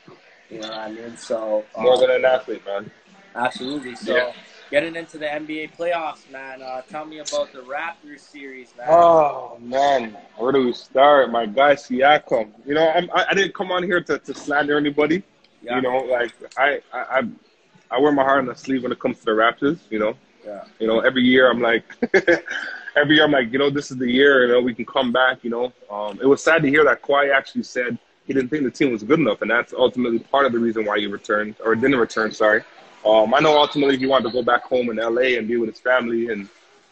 [0.51, 1.17] You know what I mean?
[1.17, 2.91] So um, more than an athlete, man.
[3.35, 3.97] Absolutely.
[3.97, 4.33] So yeah.
[4.71, 6.63] getting into the NBA playoffs, man.
[6.63, 8.87] Uh, tell me about the Raptors series, man.
[8.89, 11.31] Oh man, where do we start?
[11.31, 12.51] My guy Siakam.
[12.65, 15.23] You know, I'm, I, I didn't come on here to, to slander anybody.
[15.63, 15.77] Yeah.
[15.77, 17.23] You know, like I, I I
[17.91, 19.79] I wear my heart on the sleeve when it comes to the Raptors.
[19.91, 20.15] You know.
[20.45, 20.65] Yeah.
[20.79, 21.85] You know, every year I'm like.
[22.97, 25.13] every year I'm like, you know, this is the year, you know, we can come
[25.13, 25.71] back, you know.
[25.91, 28.93] Um, it was sad to hear that Kawhi actually said he didn't think the team
[28.93, 31.99] was good enough, and that's ultimately part of the reason why he returned or didn't
[31.99, 32.33] return.
[32.33, 32.62] Sorry.
[33.05, 35.71] Um, I know ultimately he wanted to go back home in LA and be with
[35.71, 36.49] his family and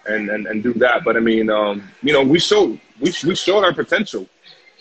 [0.06, 1.02] and and, and do that.
[1.04, 4.28] But I mean, um, you know, we showed we we showed our potential.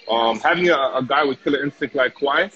[0.10, 2.54] Um, having a, a, guy with killer instinct like Kawhi,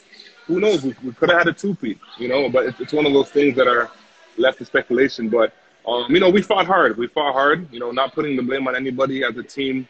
[0.48, 0.84] who knows?
[0.84, 2.50] We, we could have had a two-peat, you know.
[2.50, 3.90] But it's, it's one of those things that are
[4.38, 5.30] left to speculation.
[5.30, 5.54] But
[5.88, 6.98] um, you know, we fought hard.
[6.98, 7.72] We fought hard.
[7.72, 9.88] You know, not putting the blame on anybody as a team.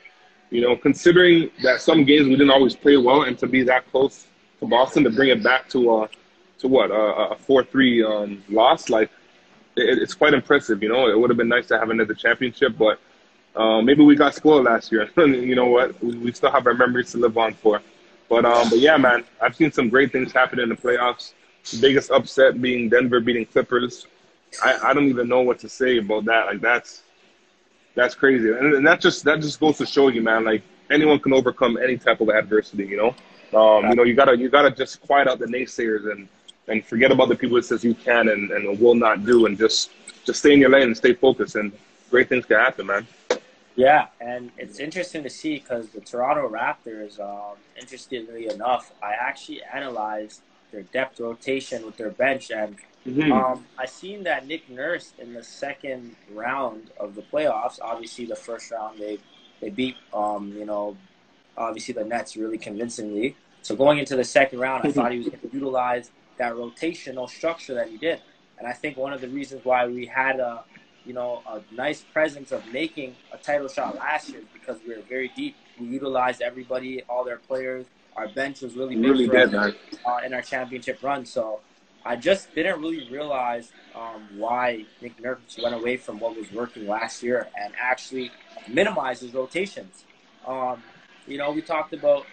[0.49, 3.89] You know, considering that some games we didn't always play well, and to be that
[3.91, 4.27] close
[4.59, 6.09] to Boston to bring it back to a
[6.59, 9.09] to what a four three um, loss, like
[9.75, 10.81] it, it's quite impressive.
[10.81, 12.99] You know, it would have been nice to have another championship, but
[13.55, 15.09] uh, maybe we got spoiled last year.
[15.17, 16.01] you know what?
[16.03, 17.81] We, we, still have our memories to live on for.
[18.29, 21.33] But um, but yeah, man, I've seen some great things happen in the playoffs.
[21.71, 24.05] The biggest upset being Denver beating Clippers.
[24.63, 26.45] I, I don't even know what to say about that.
[26.45, 27.03] Like that's
[27.97, 30.45] that's crazy, and, and that just that just goes to show you, man.
[30.45, 32.85] Like anyone can overcome any type of adversity.
[32.85, 36.29] You know, um, you know, you gotta you gotta just quiet out the naysayers and
[36.67, 39.57] and forget about the people that says you can and, and will not do, and
[39.57, 39.89] just
[40.25, 41.71] just stay in your lane and stay focused, and
[42.11, 43.07] great things can happen, man.
[43.75, 49.61] Yeah, and it's interesting to see because the Toronto Raptors, um, interestingly enough, I actually
[49.63, 52.75] analyzed their depth rotation with their bench, and
[53.07, 53.31] Mm-hmm.
[53.31, 57.79] Um, I seen that Nick Nurse in the second round of the playoffs.
[57.81, 59.17] Obviously, the first round they
[59.61, 60.97] they beat um, you know
[61.55, 63.35] obviously the Nets really convincingly.
[63.61, 67.29] So going into the second round, I thought he was going to utilize that rotational
[67.29, 68.21] structure that he did,
[68.59, 70.65] and I think one of the reasons why we had a
[71.05, 74.93] you know a nice presence of making a title shot last year is because we
[74.93, 75.55] were very deep.
[75.79, 77.85] We utilized everybody, all their players.
[78.17, 79.71] Our bench was really big really did, uh,
[80.25, 81.23] in our championship run.
[81.25, 81.61] So
[82.07, 86.87] I just didn't really realize um, why Nick Nurse went away from what was working
[86.87, 88.31] last year and actually
[88.65, 90.05] minimized his rotations.
[90.47, 90.81] Um,
[91.27, 92.25] you know, we talked about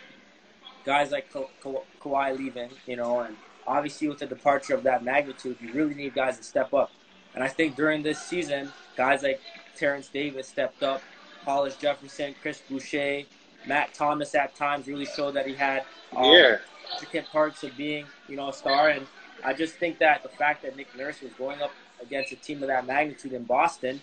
[0.84, 5.02] guys like Ka- Ka- Kawhi leaving, you know, and obviously with the departure of that
[5.02, 6.92] magnitude, you really need guys to step up.
[7.34, 9.40] And I think during this season, guys like
[9.76, 11.02] Terence Davis stepped up,
[11.44, 13.22] Hollis Jefferson, Chris Boucher,
[13.66, 15.82] Matt Thomas at times really showed that he had
[16.14, 16.58] um, yeah.
[16.92, 18.90] intricate parts of being, you know, a star.
[18.90, 19.04] And
[19.44, 22.62] I just think that the fact that Nick Nurse was going up against a team
[22.62, 24.00] of that magnitude in Boston,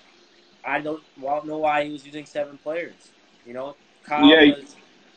[0.64, 3.12] I don't know why he was using seven players.
[3.46, 4.56] You know, Kyle yeah.
[4.56, 4.76] was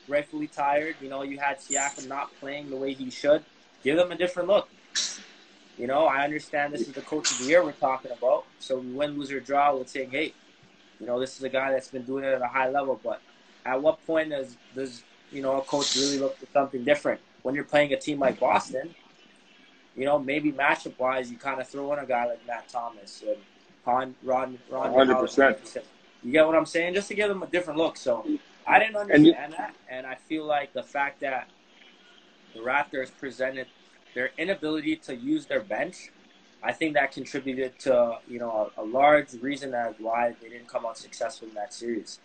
[0.09, 0.97] rightfully tired.
[1.01, 3.45] You know, you had Siakam not playing the way he should.
[3.83, 4.69] Give them a different look.
[5.77, 8.47] You know, I understand this is the coach of the year we're talking about.
[8.61, 10.33] So we win, lose, or draw with saying, hey,
[11.01, 12.99] you know, this is a guy that's been doing it at a high level.
[13.03, 13.21] But
[13.67, 17.55] at what point does does you know a coach really look for something different when
[17.55, 18.95] you're playing a team like Boston?
[19.97, 23.23] You know, maybe matchup wise, you kind of throw in a guy like Matt Thomas
[23.27, 23.37] and
[23.87, 24.93] Ron, Ron, Ron.
[24.93, 25.83] 100%.
[26.23, 26.95] You get what I'm saying?
[26.95, 27.97] Just to give them a different look.
[27.97, 28.27] So
[28.67, 29.75] I didn't understand and you, that.
[29.89, 31.49] And I feel like the fact that
[32.55, 33.67] the Raptors presented
[34.15, 36.11] their inability to use their bench,
[36.63, 40.69] I think that contributed to, you know, a, a large reason as why they didn't
[40.69, 42.21] come out successful in that series.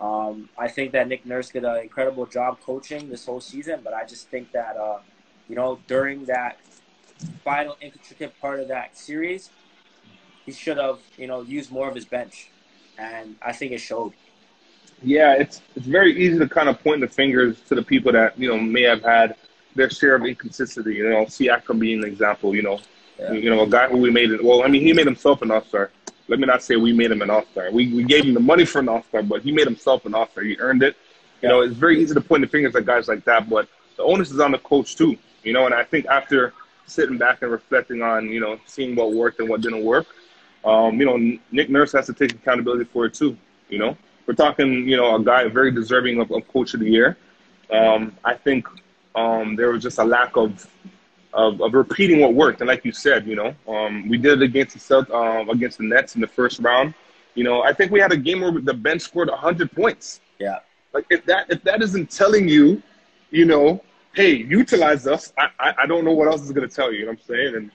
[0.00, 3.92] Um, I think that Nick Nurse did an incredible job coaching this whole season, but
[3.92, 4.98] I just think that, uh,
[5.48, 6.58] you know, during that
[7.44, 9.50] final intricate part of that series,
[10.46, 12.50] he should have, you know, used more of his bench.
[12.98, 14.12] And I think it showed.
[15.02, 18.38] Yeah, it's it's very easy to kind of point the fingers to the people that,
[18.38, 19.36] you know, may have had
[19.74, 20.94] their share of inconsistency.
[20.94, 22.80] You know, Siakam being an example, you know.
[23.18, 23.32] Yeah.
[23.32, 25.50] You know, a guy who we made it well, I mean he made himself an
[25.50, 25.90] all star.
[26.28, 27.70] Let me not say we made him an all star.
[27.70, 30.14] We we gave him the money for an all star, but he made himself an
[30.14, 30.44] all star.
[30.44, 30.96] He earned it.
[31.42, 31.48] You yeah.
[31.50, 34.30] know, it's very easy to point the fingers at guys like that, but the onus
[34.30, 35.16] is on the coach too.
[35.42, 36.52] You know, and I think after
[36.88, 40.06] sitting back and reflecting on, you know, seeing what worked and what didn't work.
[40.64, 43.36] Um, you know, Nick Nurse has to take accountability for it too.
[43.68, 43.96] You know,
[44.26, 47.16] we're talking, you know, a guy very deserving of, of Coach of the Year.
[47.70, 48.66] Um, I think
[49.14, 50.66] um, there was just a lack of,
[51.32, 52.60] of, of repeating what worked.
[52.60, 55.78] And like you said, you know, um, we did it against the South, um, against
[55.78, 56.94] the Nets in the first round.
[57.34, 60.20] You know, I think we had a game where the bench scored 100 points.
[60.38, 60.58] Yeah.
[60.92, 62.82] Like if that if that isn't telling you,
[63.30, 63.82] you know,
[64.18, 65.32] hey, utilize us.
[65.38, 66.98] I, I, I don't know what else is going to tell you.
[66.98, 67.54] You know what I'm saying?
[67.54, 67.70] And,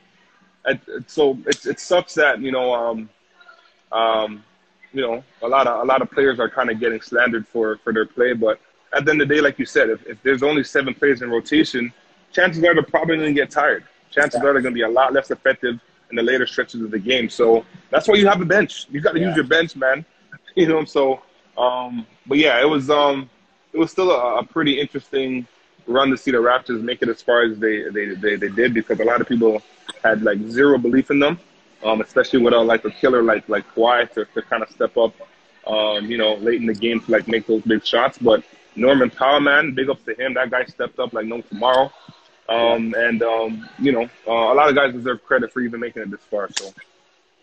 [1.07, 3.09] so it, it sucks that you know, um,
[3.91, 4.43] um,
[4.93, 7.77] you know, a lot of a lot of players are kind of getting slandered for
[7.83, 8.33] for their play.
[8.33, 8.59] But
[8.93, 11.21] at the end of the day, like you said, if, if there's only seven players
[11.21, 11.93] in rotation,
[12.31, 13.85] chances are they're probably going to get tired.
[14.11, 15.79] chances are they're going to be a lot less effective
[16.09, 17.29] in the later stretches of the game.
[17.29, 18.87] So that's why you have a bench.
[18.89, 19.27] You got to yeah.
[19.27, 20.05] use your bench, man.
[20.55, 21.19] You know, so
[21.57, 23.27] um, but yeah, it was um,
[23.73, 25.47] it was still a, a, pretty interesting
[25.87, 29.03] run the Raptors make it as far as they, they, they, they did because a
[29.03, 29.61] lot of people
[30.03, 31.39] had like zero belief in them,
[31.83, 35.13] um, especially without like a killer like like Kawhi to, to kind of step up,
[35.67, 38.17] um, you know, late in the game to like make those big shots.
[38.17, 38.43] But
[38.75, 40.33] Norman Powell, man, big ups to him.
[40.33, 41.91] That guy stepped up like no tomorrow.
[42.49, 46.01] Um, and, um, you know, uh, a lot of guys deserve credit for even making
[46.01, 46.49] it this far.
[46.57, 46.73] So,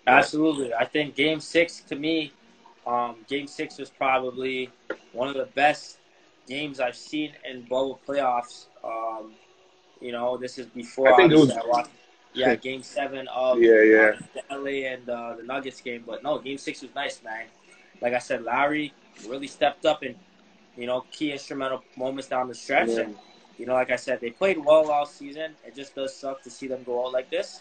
[0.06, 0.74] absolutely.
[0.74, 2.32] I think game six, to me,
[2.86, 4.70] um, game six was probably
[5.12, 5.99] one of the best
[6.50, 8.66] games I've seen in bubble playoffs.
[8.84, 9.32] Um,
[10.00, 11.90] you know, this is before I think it was, I watched,
[12.34, 14.12] yeah, game seven of yeah, yeah.
[14.18, 16.02] Uh, the LA and uh, the Nuggets game.
[16.06, 17.46] But no, game six was nice, man.
[18.02, 18.92] Like I said, Lowry
[19.28, 20.14] really stepped up in,
[20.76, 22.90] you know, key instrumental moments down the stretch.
[22.90, 23.00] Yeah.
[23.00, 23.16] And
[23.56, 25.52] you know, like I said, they played well all season.
[25.64, 27.60] It just does suck to see them go out like this.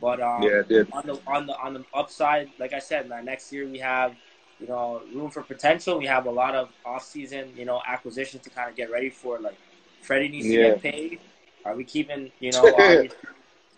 [0.00, 3.52] But um, yeah, on the on the on the upside, like I said, man, next
[3.52, 4.14] year we have
[4.60, 5.98] you know room for potential.
[5.98, 9.10] We have a lot of off season, you know, acquisitions to kind of get ready
[9.10, 9.38] for.
[9.38, 9.56] Like
[10.02, 10.62] Freddie needs yeah.
[10.62, 11.20] to get paid.
[11.64, 12.30] Are we keeping?
[12.40, 12.60] You know,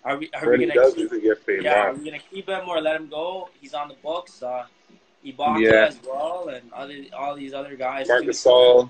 [0.04, 1.62] are we are we, gonna keep, get paid?
[1.62, 3.48] Yeah, are we gonna keep him or let him go?
[3.60, 4.42] He's on the books.
[4.42, 4.66] Uh,
[5.24, 5.86] Ibaka yeah.
[5.86, 8.06] as well, and other all these other guys.
[8.08, 8.88] Marc Gasol.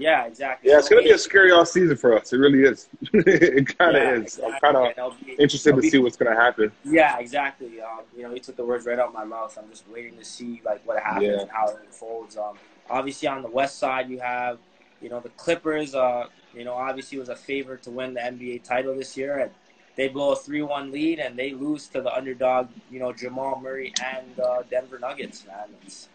[0.00, 0.70] Yeah, exactly.
[0.70, 2.32] Yeah, it's going to be a scary off season for us.
[2.32, 2.88] It really is.
[3.12, 4.22] it kind of yeah, is.
[4.38, 4.52] Exactly.
[4.52, 6.72] I'm kind of interested to be, see what's going to happen.
[6.84, 7.80] Yeah, exactly.
[7.80, 9.56] Um, you know, you took the words right out of my mouth.
[9.60, 11.40] I'm just waiting to see like what happens yeah.
[11.40, 12.36] and how it unfolds.
[12.36, 12.56] Um,
[12.90, 14.58] obviously on the west side, you have
[15.00, 15.94] you know the Clippers.
[15.94, 19.50] Uh, you know, obviously was a favorite to win the NBA title this year, and
[19.96, 22.68] they blow a three-one lead and they lose to the underdog.
[22.90, 25.46] You know, Jamal Murray and uh, Denver Nuggets.
[25.46, 26.08] Man, it's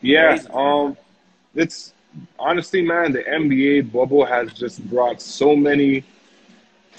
[0.00, 0.36] yeah.
[0.36, 0.48] Crazy.
[0.52, 0.96] Um,
[1.54, 1.92] it's
[2.38, 6.04] honestly, man, the NBA bubble has just brought so many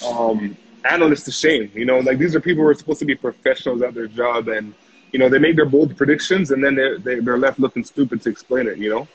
[0.06, 1.72] um, analysts to shame.
[1.74, 4.48] You know, like these are people who are supposed to be professionals at their job,
[4.48, 4.74] and
[5.12, 8.30] you know they make their bold predictions, and then they're they're left looking stupid to
[8.30, 8.78] explain it.
[8.78, 9.08] You know.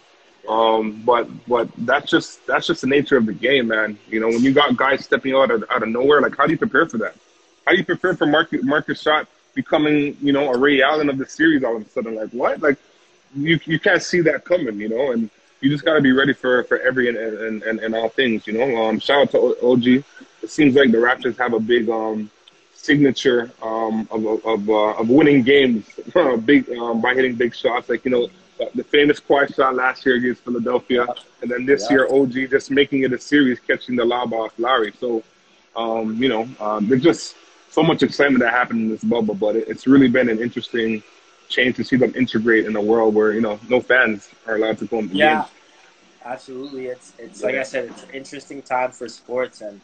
[0.48, 3.98] Um, but but that's just that's just the nature of the game, man.
[4.08, 6.52] You know, when you got guys stepping out of, out of nowhere, like how do
[6.52, 7.14] you prepare for that?
[7.66, 11.18] How do you prepare for Marcus Marcus Smart becoming, you know, a Ray Allen of
[11.18, 12.14] the series all of a sudden?
[12.14, 12.62] Like what?
[12.62, 12.78] Like
[13.36, 15.28] you you can't see that coming, you know, and
[15.60, 18.46] you just got to be ready for for every and, and, and, and, all things.
[18.46, 19.86] You know, um, shout out to OG.
[20.42, 22.30] It seems like the Raptors have a big um,
[22.72, 25.86] signature um, of of, uh, of winning games,
[26.44, 27.88] big um, by hitting big shots.
[27.88, 28.28] Like you know,
[28.74, 31.06] the famous Kawhi shot last year against Philadelphia,
[31.42, 31.96] and then this yeah.
[31.96, 34.92] year OG just making it a series, catching the lob off Lowry.
[35.00, 35.22] So,
[35.76, 37.36] um, you know, um, there's just
[37.70, 41.02] so much excitement that happened in this bubble, but it, it's really been an interesting
[41.48, 44.78] change to see them integrate in a world where you know no fans are allowed
[44.78, 45.48] to the yeah, games.
[46.24, 46.86] absolutely.
[46.86, 47.46] It's it's yeah.
[47.46, 49.80] like I said, it's an interesting time for sports, and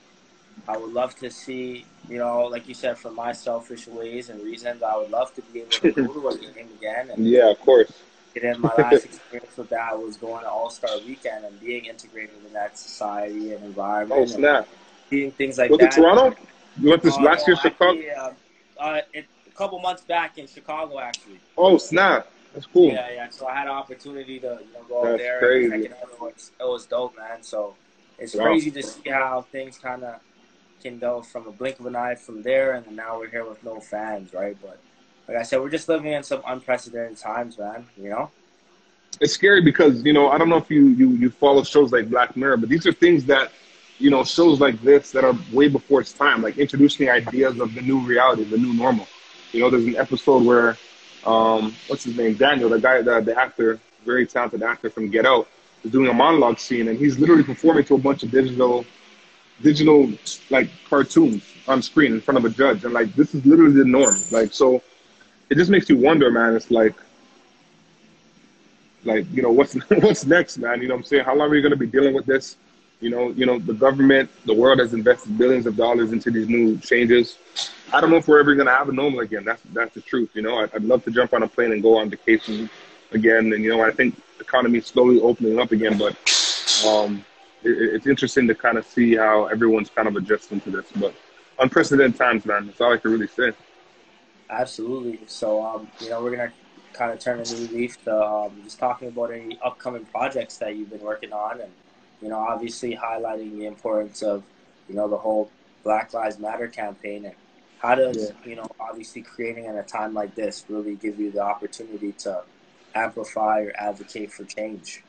[0.69, 4.43] I would love to see you know, like you said, for my selfish ways and
[4.43, 7.11] reasons, I would love to be able to go to a game again.
[7.11, 7.93] And yeah, of course.
[8.35, 11.87] Get in my last experience with that was going to All Star Weekend and being
[11.87, 14.21] integrated in that society and environment.
[14.21, 14.69] Oh snap!
[15.09, 15.87] Seeing things like was that.
[15.87, 16.37] Was it Toronto?
[16.81, 18.01] You went this uh, last year, Chicago.
[18.19, 18.33] Uh,
[18.81, 21.41] uh, it, couple months back in Chicago, actually.
[21.57, 22.27] Oh snap!
[22.53, 22.93] That's cool.
[22.93, 23.29] Yeah, yeah.
[23.31, 25.73] So I had an opportunity to you know, go That's there crazy.
[25.73, 26.09] and check it out.
[26.13, 27.43] It was, it was dope, man.
[27.43, 27.75] So
[28.19, 28.45] it's wow.
[28.45, 30.21] crazy to see how things kind of
[30.83, 33.63] can go from a blink of an eye from there, and now we're here with
[33.65, 34.57] no fans, right?
[34.63, 34.79] But
[35.27, 37.87] like I said, we're just living in some unprecedented times, man.
[37.97, 38.31] You know.
[39.21, 42.09] It's scary because you know I don't know if you you you follow shows like
[42.09, 43.51] Black Mirror, but these are things that
[43.99, 47.75] you know shows like this that are way before its time, like introducing ideas of
[47.75, 49.07] the new reality, the new normal.
[49.55, 50.77] You know, there's an episode where,
[51.25, 55.27] um, what's his name, Daniel, the guy, the, the actor, very talented actor from Get
[55.27, 55.47] Out,
[55.85, 58.85] is doing a monologue scene, and he's literally performing to a bunch of digital,
[59.63, 60.11] digital
[60.51, 63.85] like cartoons on screen in front of a judge, and like this is literally the
[63.85, 64.17] norm.
[64.33, 64.83] Like so,
[65.49, 66.57] it just makes you wonder, man.
[66.57, 66.97] It's like,
[69.05, 70.83] like you know, what's what's next, man?
[70.83, 72.57] You know, what I'm saying, how long are you to be dealing with this?
[73.05, 76.49] You know, you know, the government, the world has invested billions of dollars into these
[76.49, 77.37] new changes.
[77.93, 79.45] I don't know if we're ever going to have a normal again.
[79.45, 80.31] That's that's the truth.
[80.33, 82.71] You know, I'd, I'd love to jump on a plane and go on vacation
[83.13, 83.53] again.
[83.53, 85.99] And you know, I think the economy is slowly opening up again.
[85.99, 86.17] But
[86.89, 87.23] um,
[87.63, 90.87] it, it's interesting to kind of see how everyone's kind of adjusting to this.
[90.97, 91.15] But
[91.59, 92.69] unprecedented times, man.
[92.69, 93.53] That's all I can really say.
[94.49, 95.21] Absolutely.
[95.27, 96.53] So, um, you know, we're gonna
[96.95, 100.75] kind of turn a new leaf to um, just talking about any upcoming projects that
[100.75, 101.71] you've been working on and
[102.23, 104.43] you know, obviously highlighting the importance of,
[104.89, 105.51] you know, the whole
[105.83, 107.35] Black Lives Matter campaign and
[107.79, 108.49] how does, yeah.
[108.49, 112.43] you know, obviously creating at a time like this really give you the opportunity to
[112.95, 115.03] amplify or advocate for change?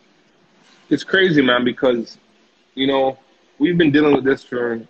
[0.89, 2.17] It's crazy, man, because,
[2.73, 3.17] you know,
[3.59, 4.81] we've been dealing with this for,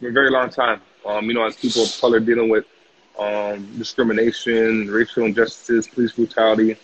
[0.00, 0.80] for a very long time.
[1.06, 2.64] Um, you know, as people of color dealing with
[3.18, 6.76] um, discrimination, racial injustices, police brutality,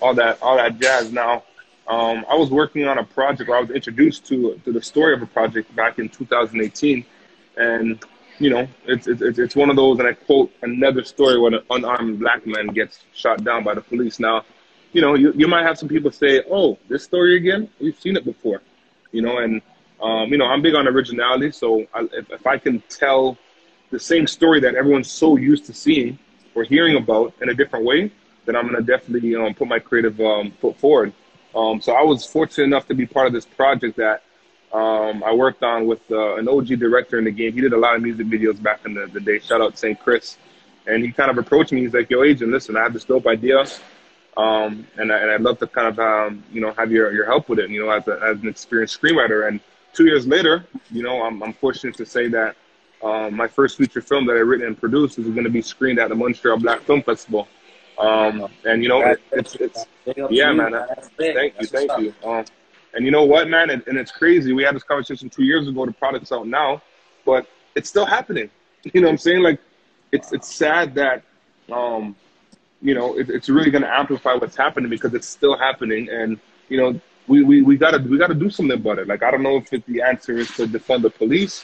[0.00, 1.12] all that, all that jazz.
[1.12, 1.44] Now,
[1.90, 5.12] um, I was working on a project where I was introduced to to the story
[5.12, 7.04] of a project back in 2018,
[7.56, 8.04] and
[8.38, 11.62] you know, it's it's it's one of those, and I quote another story when an
[11.68, 14.20] unarmed black man gets shot down by the police.
[14.20, 14.44] Now,
[14.92, 17.68] you know, you you might have some people say, "Oh, this story again?
[17.80, 18.62] We've seen it before,"
[19.10, 19.60] you know, and
[20.00, 23.36] um, you know, I'm big on originality, so I, if, if I can tell
[23.90, 26.20] the same story that everyone's so used to seeing
[26.54, 28.12] or hearing about in a different way,
[28.44, 31.12] then I'm gonna definitely um, put my creative um, foot forward.
[31.54, 34.22] Um, so I was fortunate enough to be part of this project that
[34.72, 37.52] um, I worked on with uh, an OG director in the game.
[37.52, 39.40] He did a lot of music videos back in the, the day.
[39.40, 39.98] Shout out St.
[39.98, 40.36] Chris.
[40.86, 41.82] And he kind of approached me.
[41.82, 43.64] He's like, "Yo, agent, listen, I have this dope idea,
[44.36, 47.48] um, and I, I'd love to kind of um, you know have your your help
[47.48, 47.68] with it.
[47.68, 49.46] You know, as, a, as an experienced screenwriter.
[49.46, 49.60] And
[49.92, 52.56] two years later, you know, I'm, I'm fortunate to say that
[53.02, 55.98] um, my first feature film that I written and produced is going to be screened
[55.98, 57.46] at the Montreal Black Film Festival.
[58.00, 59.84] Um, and you know, it, it's it's
[60.30, 60.72] yeah, man.
[61.18, 62.14] Thank you, thank you.
[62.24, 62.44] Um,
[62.94, 63.70] and you know what, man?
[63.70, 64.52] And, and, it's crazy.
[64.52, 65.86] We had this conversation two years ago.
[65.86, 66.82] The product's out now,
[67.24, 68.50] but it's still happening.
[68.94, 69.42] You know what I'm saying?
[69.42, 69.60] Like,
[70.10, 71.22] it's it's sad that,
[71.70, 72.16] um,
[72.80, 76.08] you know, it, it's really going to amplify what's happening because it's still happening.
[76.08, 79.06] And you know, we, we, we gotta we gotta do something about it.
[79.06, 81.62] Like, I don't know if it, the answer is to defund the police,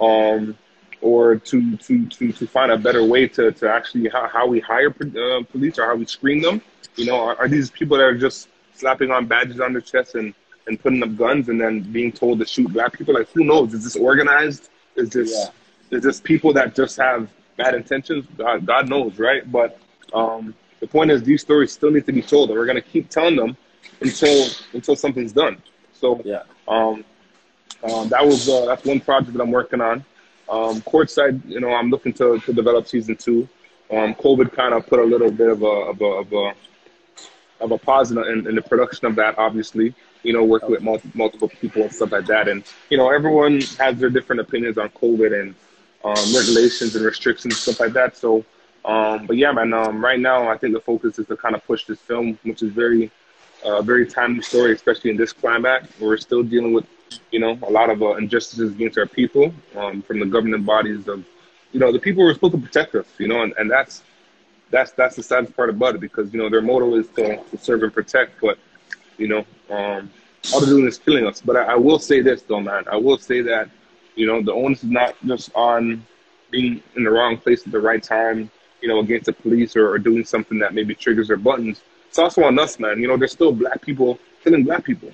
[0.00, 0.56] um,
[1.04, 4.58] or to to to to find a better way to to actually how, how we
[4.58, 6.62] hire uh, police or how we screen them.
[6.96, 10.14] You know, are, are these people that are just slapping on badges on their chest
[10.14, 10.34] and
[10.66, 13.12] and putting up guns and then being told to shoot black people.
[13.12, 13.74] Like, who knows?
[13.74, 14.70] Is this organized?
[14.96, 15.98] Is this yeah.
[15.98, 18.24] is this people that just have bad intentions?
[18.38, 19.50] God, God knows, right?
[19.50, 19.78] But
[20.14, 23.10] um, the point is, these stories still need to be told, and we're gonna keep
[23.10, 23.58] telling them
[24.00, 25.62] until until something's done.
[25.92, 27.04] So yeah, um,
[27.82, 30.02] um, that was uh, that's one project that I'm working on.
[30.48, 33.48] Um, courtside, you know, I'm looking to, to develop season two.
[33.90, 36.54] Um, COVID kind of put a little bit of a of a of a,
[37.60, 40.82] of a pause in, in, in the production of that, obviously you know, working with
[40.82, 42.48] multiple, multiple people and stuff like that.
[42.48, 45.54] And, you know, everyone has their different opinions on COVID and
[46.04, 48.16] um, regulations and restrictions, and stuff like that.
[48.16, 48.44] So,
[48.84, 51.64] um, but yeah, man, um, right now, I think the focus is to kind of
[51.66, 53.10] push this film, which is very,
[53.64, 55.84] uh, very timely story, especially in this climate.
[56.00, 56.86] We're still dealing with,
[57.30, 61.08] you know, a lot of uh, injustices against our people um, from the governing bodies
[61.08, 61.24] of,
[61.72, 64.02] you know, the people who are supposed to protect us, you know, and, and that's,
[64.70, 67.58] that's, that's the saddest part about it because, you know, their motto is to, to
[67.58, 68.58] serve and protect, but
[69.18, 70.10] you know, um,
[70.52, 71.40] all they're doing is killing us.
[71.40, 72.84] But I, I, will say this though, man.
[72.90, 73.70] I will say that,
[74.14, 76.04] you know, the onus is not just on
[76.50, 78.50] being in the wrong place at the right time,
[78.80, 81.82] you know, against the police or, or doing something that maybe triggers their buttons.
[82.08, 83.00] It's also on us, man.
[83.00, 85.10] You know, there's still black people killing black people.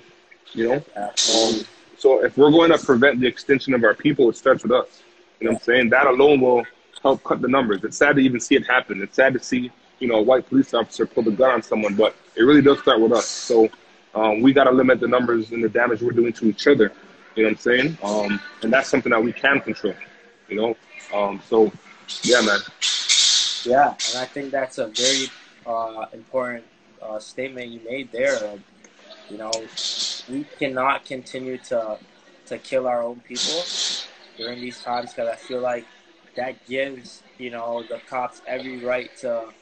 [0.53, 1.61] You know, um,
[2.01, 5.03] so if we're going to prevent the extinction of our people, it starts with us.
[5.39, 5.89] You know what I'm saying?
[5.89, 6.65] That alone will
[7.03, 7.83] help cut the numbers.
[7.83, 9.03] It's sad to even see it happen.
[9.03, 11.93] It's sad to see, you know, a white police officer pull the gun on someone,
[11.93, 13.27] but it really does start with us.
[13.27, 13.69] So
[14.15, 16.91] um, we got to limit the numbers and the damage we're doing to each other.
[17.35, 17.97] You know what I'm saying?
[18.01, 19.93] Um, and that's something that we can control.
[20.49, 20.77] You know,
[21.13, 21.71] um, so
[22.23, 22.59] yeah, man.
[23.63, 25.27] Yeah, and I think that's a very
[25.67, 26.65] uh, important
[26.99, 28.57] uh, statement you made there.
[29.29, 29.51] you know,
[30.29, 31.99] we cannot continue to
[32.47, 33.63] to kill our own people
[34.37, 35.87] during these times because I feel like
[36.35, 39.53] that gives you know the cops every right to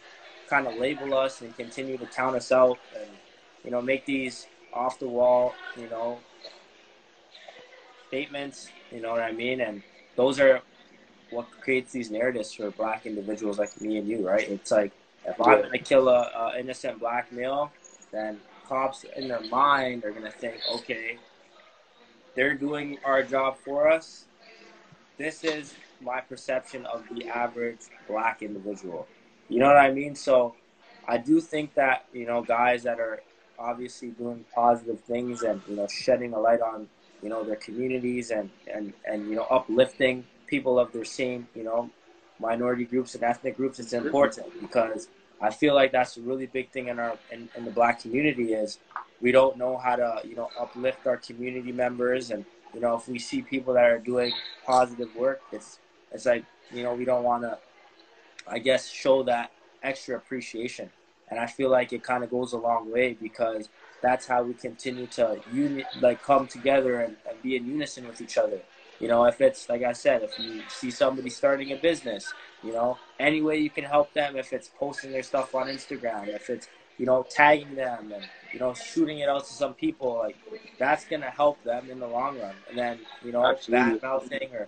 [0.50, 3.20] kind of label us and continue to count us out and
[3.64, 6.24] you know, make these off the wall, you know,
[8.10, 9.62] statements, you know what I mean?
[9.62, 9.84] And
[10.16, 10.62] those are
[11.30, 14.48] what creates these narratives for black individuals like me and you, right?
[14.50, 14.94] It's like
[15.26, 17.74] if I'm gonna kill a, a innocent black male,
[18.12, 21.18] then cops in their mind are gonna think, okay,
[22.36, 24.26] they're doing our job for us.
[25.18, 29.08] This is my perception of the average black individual.
[29.50, 30.16] You know what I mean?
[30.16, 30.56] So
[31.08, 33.22] I do think that, you know, guys that are
[33.60, 36.88] obviously doing positive things and you know shedding a light on
[37.22, 41.64] you know their communities and and and you know uplifting people of their same you
[41.64, 41.90] know
[42.40, 45.10] minority groups and ethnic groups it's important because
[45.42, 48.54] I feel like that's a really big thing in our in, in the black community
[48.54, 48.80] is
[49.22, 53.08] we don't know how to you know uplift our community members and you know if
[53.08, 54.34] we see people that are doing
[54.66, 55.80] positive work it's
[56.12, 56.44] it's like
[56.74, 57.58] you know we don't want to
[58.48, 59.52] I guess show that
[59.82, 60.90] extra appreciation
[61.30, 63.70] and I feel like it kind of goes a long way because
[64.02, 68.22] that's how we continue to uni- like come together and, and be in unison with
[68.22, 68.62] each other.
[69.00, 72.34] You know, if it's like I said, if you see somebody starting a business,
[72.64, 76.28] you know, any way you can help them, if it's posting their stuff on Instagram,
[76.28, 80.18] if it's you know tagging them and you know shooting it out to some people,
[80.18, 80.38] like
[80.78, 82.56] that's gonna help them in the long run.
[82.70, 84.68] And then you know bad mouthing or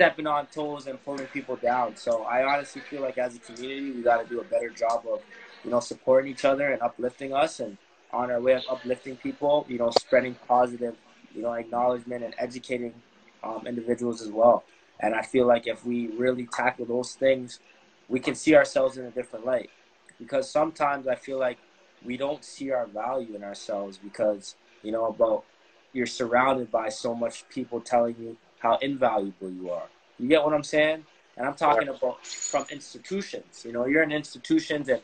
[0.00, 1.94] stepping on toes and pulling people down.
[1.94, 5.04] So I honestly feel like as a community, we got to do a better job
[5.06, 5.20] of,
[5.62, 7.76] you know, supporting each other and uplifting us and
[8.10, 10.96] on our way of uplifting people, you know, spreading positive,
[11.34, 12.94] you know, acknowledgement and educating
[13.42, 14.64] um, individuals as well.
[15.00, 17.60] And I feel like if we really tackle those things,
[18.08, 19.70] we can see ourselves in a different light.
[20.18, 21.58] Because sometimes I feel like
[22.04, 25.44] we don't see our value in ourselves because, you know, about
[25.92, 29.88] you're surrounded by so much people telling you how invaluable you are.
[30.18, 31.04] You get what I'm saying?
[31.36, 33.64] And I'm talking about from institutions.
[33.64, 35.00] You know, you're in institutions and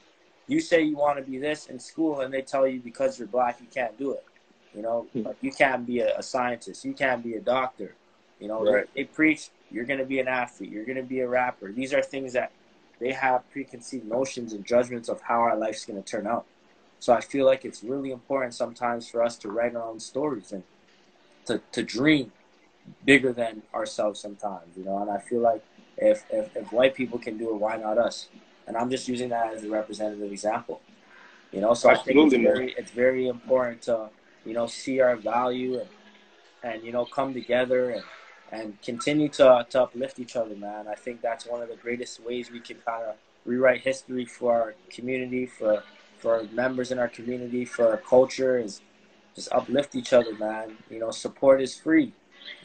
[0.46, 3.28] you say you want to be this in school and they tell you because you're
[3.28, 4.24] black you can't do it.
[4.74, 5.22] You know, hmm.
[5.22, 7.94] like you can't be a, a, scientist, you can't be a doctor.
[8.40, 8.86] You know, right.
[8.94, 11.72] they, they preach you're going to be an athlete, you're going to be a rapper.
[11.72, 12.52] These are things that
[13.00, 16.46] they have preconceived notions and judgments of how our life's going to turn out.
[16.98, 20.52] So I feel like it's really important sometimes for us to write our own stories
[20.52, 20.62] and
[21.46, 22.32] to, to dream
[23.04, 24.98] bigger than ourselves sometimes, you know.
[24.98, 25.64] And I feel like
[25.96, 28.28] if, if, if white people can do it, why not us?
[28.66, 30.80] And I'm just using that as a representative example,
[31.52, 31.74] you know.
[31.74, 32.22] So Absolutely.
[32.22, 34.08] I think it's very it's very important to
[34.44, 35.88] you know see our value and
[36.64, 38.02] and you know come together and
[38.52, 40.86] and continue to to uplift each other, man.
[40.88, 44.54] I think that's one of the greatest ways we can kind of rewrite history for
[44.54, 45.82] our community, for
[46.18, 48.80] for members in our community, for our culture is
[49.34, 50.76] just uplift each other, man.
[50.90, 52.12] You know, support is free.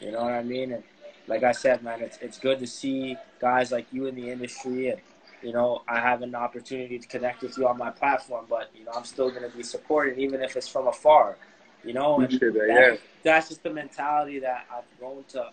[0.00, 0.72] You know what I mean?
[0.72, 0.82] And
[1.26, 4.88] like I said, man, it's it's good to see guys like you in the industry,
[4.88, 5.00] and
[5.42, 8.46] you know, I have an opportunity to connect with you on my platform.
[8.48, 11.36] But you know, I'm still gonna be supported, even if it's from afar.
[11.84, 12.96] You know, and that, yeah.
[13.24, 15.50] that's just the mentality that I've grown to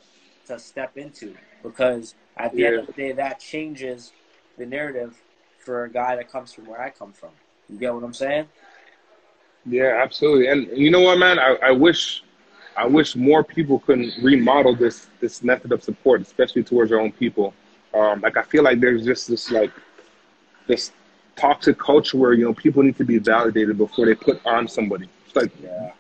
[0.49, 2.67] to step into because at the yeah.
[2.67, 4.11] end of the day, that changes
[4.57, 5.15] the narrative
[5.59, 7.29] for a guy that comes from where I come from.
[7.69, 8.47] You get what I'm saying?
[9.65, 10.47] Yeah, absolutely.
[10.47, 11.37] And you know what, man?
[11.37, 12.23] I, I wish
[12.75, 17.11] I wish more people could remodel this this method of support, especially towards their own
[17.11, 17.53] people.
[17.93, 19.71] Um, like I feel like there's just this like
[20.67, 20.91] this
[21.35, 25.07] toxic culture where you know people need to be validated before they put on somebody.
[25.27, 25.91] It's like yeah.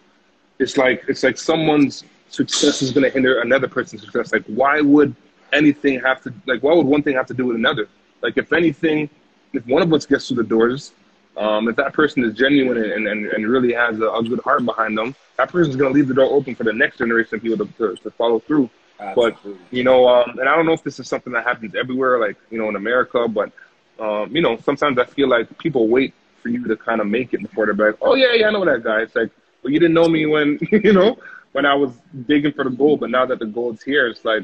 [0.57, 4.31] it's like it's like someone's success is going to hinder another person's success.
[4.31, 5.15] Like why would
[5.51, 7.87] anything have to like why would one thing have to do with another?
[8.21, 9.09] Like if anything,
[9.53, 10.93] if one of us gets through the doors,
[11.37, 14.65] um, if that person is genuine and, and, and really has a, a good heart
[14.65, 17.41] behind them, that person's going to leave the door open for the next generation of
[17.41, 18.69] people to, to, to follow through.
[18.99, 19.53] Absolutely.
[19.53, 22.19] But, you know, um, and I don't know if this is something that happens everywhere,
[22.19, 23.51] like, you know, in America, but,
[23.99, 26.13] um, you know, sometimes I feel like people wait
[26.43, 28.65] for you to kind of make it before they're like, oh, yeah, yeah, I know
[28.65, 29.01] that guy.
[29.01, 29.29] It's like,
[29.63, 31.17] well, you didn't know me when, you know,
[31.51, 31.91] when I was
[32.27, 34.43] digging for the gold, but now that the gold's here, it's like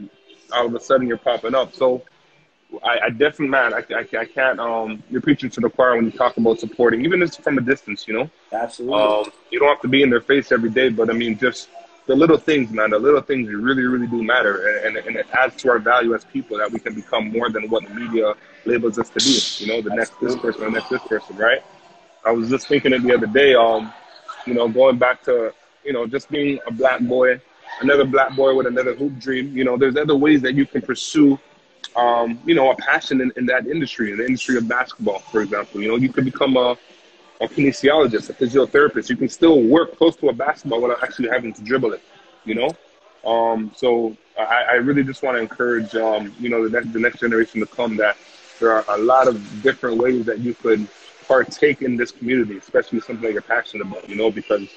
[0.54, 1.74] all of a sudden you're popping up.
[1.74, 2.04] So
[2.84, 6.06] I, I definitely, man, I, I, I, can't, um, you're preaching to the choir when
[6.06, 8.30] you talk about supporting, even if it's from a distance, you know?
[8.52, 9.02] Absolutely.
[9.02, 11.70] Um, you don't have to be in their face every day, but I mean, just
[12.08, 14.78] the little things, man, the little things really, really do matter.
[14.86, 17.50] And, and, and it adds to our value as people that we can become more
[17.50, 18.34] than what the media
[18.66, 21.64] labels us to be, you know, the next this person, the next this person, right?
[22.26, 23.94] I was just thinking it the other day, um,
[24.46, 25.54] you know, going back to,
[25.86, 27.40] you know, just being a black boy,
[27.82, 30.82] another black boy with another hoop dream, you know, there's other ways that you can
[30.82, 31.40] pursue
[31.96, 35.42] um, you know, a passion in, in that industry, in the industry of basketball, for
[35.42, 35.82] example.
[35.82, 36.78] You know, you could become a,
[37.42, 39.10] a kinesiologist, a physiotherapist.
[39.10, 42.02] You can still work close to a basketball without actually having to dribble it,
[42.44, 42.70] you know?
[43.30, 47.00] Um, so I, I, really just want to encourage, um, you know, the next, the
[47.00, 48.18] next generation to come that
[48.60, 50.88] there are a lot of different ways that you could
[51.28, 54.70] partake in this community, especially something that you're passionate about, you know, because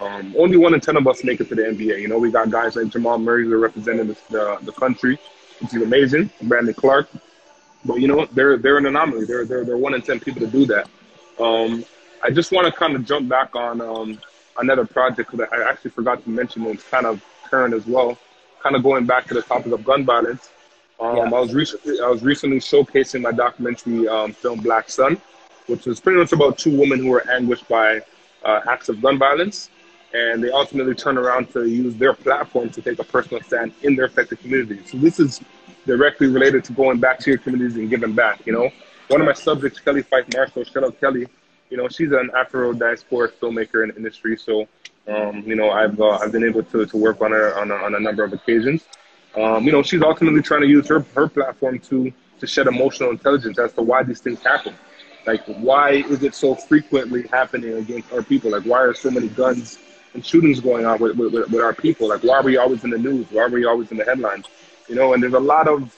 [0.00, 2.00] um, only one in 10 of us make it to the NBA.
[2.00, 5.18] You know, we got guys like Jamal Murray who are representing the, the, the country
[5.60, 6.30] which is amazing.
[6.42, 7.08] Brandon Clarke,
[7.84, 8.26] But you know?
[8.26, 9.26] They're they're an anomaly.
[9.26, 10.88] They're they're they're one in ten people to do that.
[11.38, 11.84] Um,
[12.22, 14.18] I just want to kind of jump back on um,
[14.58, 16.62] another project that I actually forgot to mention.
[16.66, 18.18] and It's kind of current as well.
[18.62, 20.50] Kind of going back to the topic of gun violence.
[20.98, 21.24] Um, yeah.
[21.24, 25.20] I was recently I was recently showcasing my documentary um, film Black Sun,
[25.66, 28.00] which was pretty much about two women who were anguished by
[28.44, 29.70] uh, acts of gun violence
[30.12, 33.94] and they ultimately turn around to use their platform to take a personal stand in
[33.94, 34.90] their affected communities.
[34.90, 35.40] So this is
[35.86, 38.44] directly related to going back to your communities and giving back.
[38.46, 38.70] You know,
[39.08, 41.26] one of my subjects, Kelly Fyffe-Marshall, shout out Kelly.
[41.70, 44.36] You know, she's an Afro diasporic filmmaker in the industry.
[44.36, 44.66] So,
[45.06, 47.74] um, you know, I've uh, I've been able to, to work on her on a,
[47.74, 48.84] on a number of occasions.
[49.36, 53.10] Um, you know, she's ultimately trying to use her her platform to to shed emotional
[53.10, 54.74] intelligence as to why these things happen.
[55.26, 58.50] Like, why is it so frequently happening against our people?
[58.50, 59.78] Like, why are so many guns
[60.14, 62.08] and shootings going on with, with, with our people.
[62.08, 63.26] Like, why are we always in the news?
[63.30, 64.46] Why are we always in the headlines?
[64.88, 65.96] You know, and there's a lot of,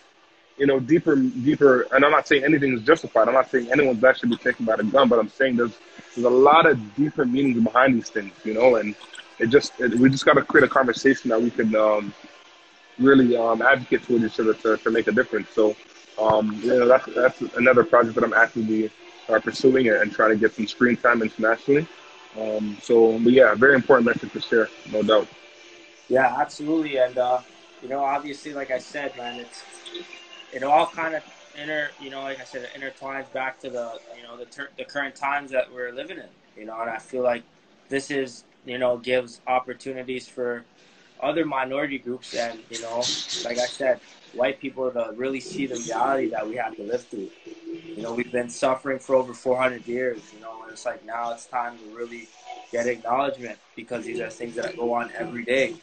[0.58, 3.28] you know, deeper, deeper, and I'm not saying anything is justified.
[3.28, 5.78] I'm not saying anyone's actually be taken by the gun, but I'm saying there's,
[6.14, 8.94] there's a lot of deeper meanings behind these things, you know, and
[9.38, 12.14] it just, it, we just got to create a conversation that we can, um,
[12.98, 15.48] really um, advocate with each other to, to make a difference.
[15.50, 15.74] So,
[16.18, 18.90] um, you know, that's that's another project that I'm actively
[19.28, 21.86] uh, pursuing and trying to get some screen time internationally.
[22.38, 25.28] Um, so, but yeah, very important message to share, no doubt.
[26.08, 27.40] Yeah, absolutely, and uh,
[27.82, 29.62] you know, obviously, like I said, man, it's
[30.52, 31.22] it all kind of
[31.60, 34.70] inter, you know, like I said, it intertwines back to the you know the ter-
[34.76, 36.28] the current times that we're living in.
[36.56, 37.42] You know, and I feel like
[37.88, 40.64] this is you know gives opportunities for
[41.22, 42.98] other minority groups and you know
[43.44, 44.00] like i said
[44.34, 47.30] white people to really see the reality that we have to live through.
[47.96, 51.32] You know we've been suffering for over 400 years you know and it's like now
[51.32, 52.28] it's time to really
[52.72, 55.74] get acknowledgement because these are things that go on every day.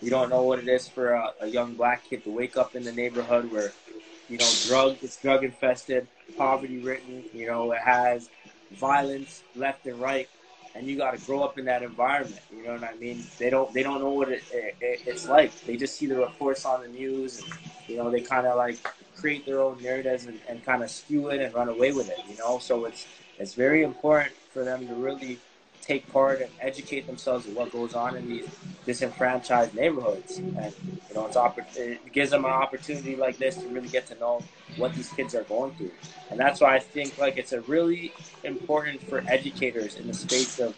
[0.00, 2.74] You don't know what it is for a, a young black kid to wake up
[2.74, 3.72] in the neighborhood where
[4.28, 8.28] you know drug it's drug infested poverty written you know it has
[8.72, 10.28] violence left and right
[10.74, 12.40] and you got to grow up in that environment.
[12.54, 13.24] You know what I mean?
[13.38, 15.52] They don't they don't know what it, it, it's like.
[15.64, 17.52] They just see the reports on the news, and
[17.88, 18.78] you know they kind of like
[19.16, 22.18] create their own narratives and, and kind of skew it and run away with it.
[22.28, 23.06] You know, so it's
[23.38, 25.38] it's very important for them to really
[25.82, 28.48] take part and educate themselves of what goes on in these
[28.86, 30.38] disenfranchised neighborhoods.
[30.38, 30.74] And
[31.08, 34.14] you know, it's oppor- it gives them an opportunity like this to really get to
[34.18, 34.42] know
[34.76, 35.92] what these kids are going through.
[36.30, 38.12] And that's why I think like it's a really
[38.44, 40.76] important for educators in the space of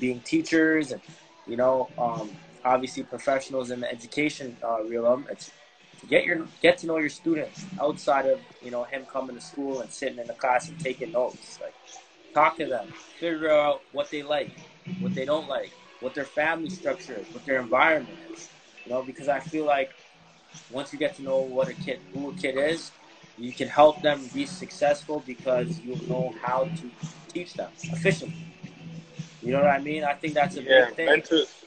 [0.00, 1.02] being teachers and
[1.46, 2.30] you know, um,
[2.64, 5.26] obviously professionals in the education uh, realm.
[5.30, 5.50] It's
[6.08, 9.80] get your get to know your students outside of you know him coming to school
[9.80, 11.58] and sitting in the class and taking notes.
[11.60, 11.74] Like
[12.38, 12.86] talk to them,
[13.18, 14.50] figure out what they like,
[15.00, 18.48] what they don't like, what their family structure is, what their environment is.
[18.84, 19.90] You know, because I feel like
[20.70, 22.92] once you get to know what a kid, who a kid is,
[23.38, 26.90] you can help them be successful because you know how to
[27.28, 28.38] teach them efficiently.
[29.42, 30.04] You know what I mean?
[30.04, 31.08] I think that's a yeah, big thing.
[31.08, 31.64] Mentors,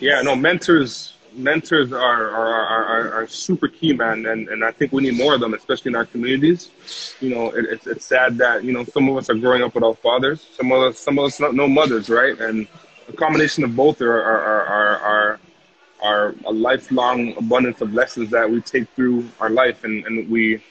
[0.00, 4.26] yeah, no, mentors mentors are, are, are, are, super key, man.
[4.26, 6.70] And, and I think we need more of them, especially in our communities.
[7.20, 9.74] You know, it, it's, it's sad that, you know, some of us are growing up
[9.74, 10.46] without fathers.
[10.56, 12.38] Some of us, some of us not, no mothers, right?
[12.38, 12.66] And
[13.08, 15.40] a combination of both are, are, are, are,
[16.02, 20.62] are a lifelong abundance of lessons that we take through our life and, and we,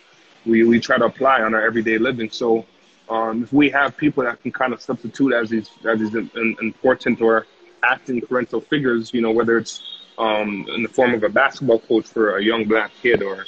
[0.45, 2.29] we, we try to apply on our everyday living.
[2.29, 2.65] So
[3.09, 6.15] um, if we have people that can kind of substitute as these, as these
[6.61, 7.47] important or
[7.83, 12.05] acting parental figures, you know, whether it's um, in the form of a basketball coach
[12.05, 13.45] for a young black kid or,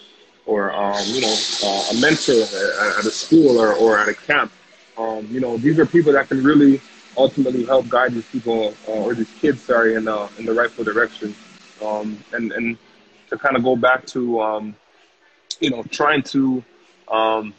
[0.47, 4.51] or um, you know, uh, a mentor at, a school or, or at a camp.
[4.97, 6.81] Um, you know, these are people that can really
[7.15, 10.83] ultimately help guide these people uh, or these kids, sorry, in, uh, in the rightful
[10.83, 11.35] direction.
[11.85, 12.77] Um, and, and
[13.29, 14.75] to kind of go back to, um,
[15.59, 16.63] you know, trying to
[17.07, 17.53] um,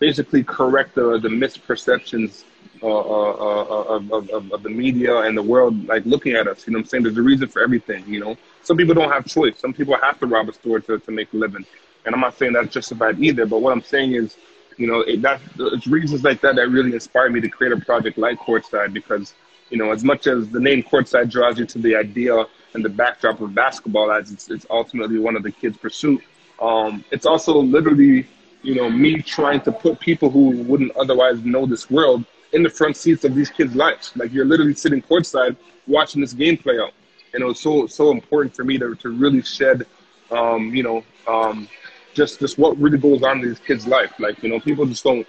[0.00, 2.44] basically correct the, the misperceptions
[2.82, 6.66] uh, uh, uh, of, of, of, the media and the world like looking at us.
[6.66, 7.02] You know I'm saying?
[7.02, 8.36] There's a reason for everything, you know?
[8.62, 9.58] Some people don't have choice.
[9.58, 11.64] Some people have to rob a store to, to make a living.
[12.04, 14.36] And I'm not saying that's justified either, but what I'm saying is,
[14.76, 17.80] you know, it, that, it's reasons like that that really inspired me to create a
[17.80, 19.34] project like Courtside because,
[19.68, 22.88] you know, as much as the name Courtside draws you to the idea and the
[22.88, 26.22] backdrop of basketball as it's, it's ultimately one of the kids' pursuit,
[26.60, 28.26] um, it's also literally,
[28.62, 32.70] you know, me trying to put people who wouldn't otherwise know this world in the
[32.70, 34.12] front seats of these kids' lives.
[34.16, 35.56] Like you're literally sitting courtside
[35.86, 36.92] watching this game play out.
[37.32, 39.86] And it was so so important for me to, to really shed,
[40.30, 41.68] um, you know, um,
[42.14, 44.12] just just what really goes on in these kids' life.
[44.18, 45.26] Like you know, people just don't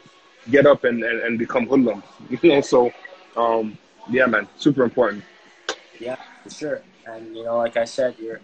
[0.49, 2.03] get up and, and, and become hoodlums.
[2.41, 2.91] You know, so
[3.35, 3.77] um,
[4.09, 5.23] yeah, man, super important.
[5.99, 6.81] Yeah, for sure.
[7.05, 8.41] And you know, like I said, you're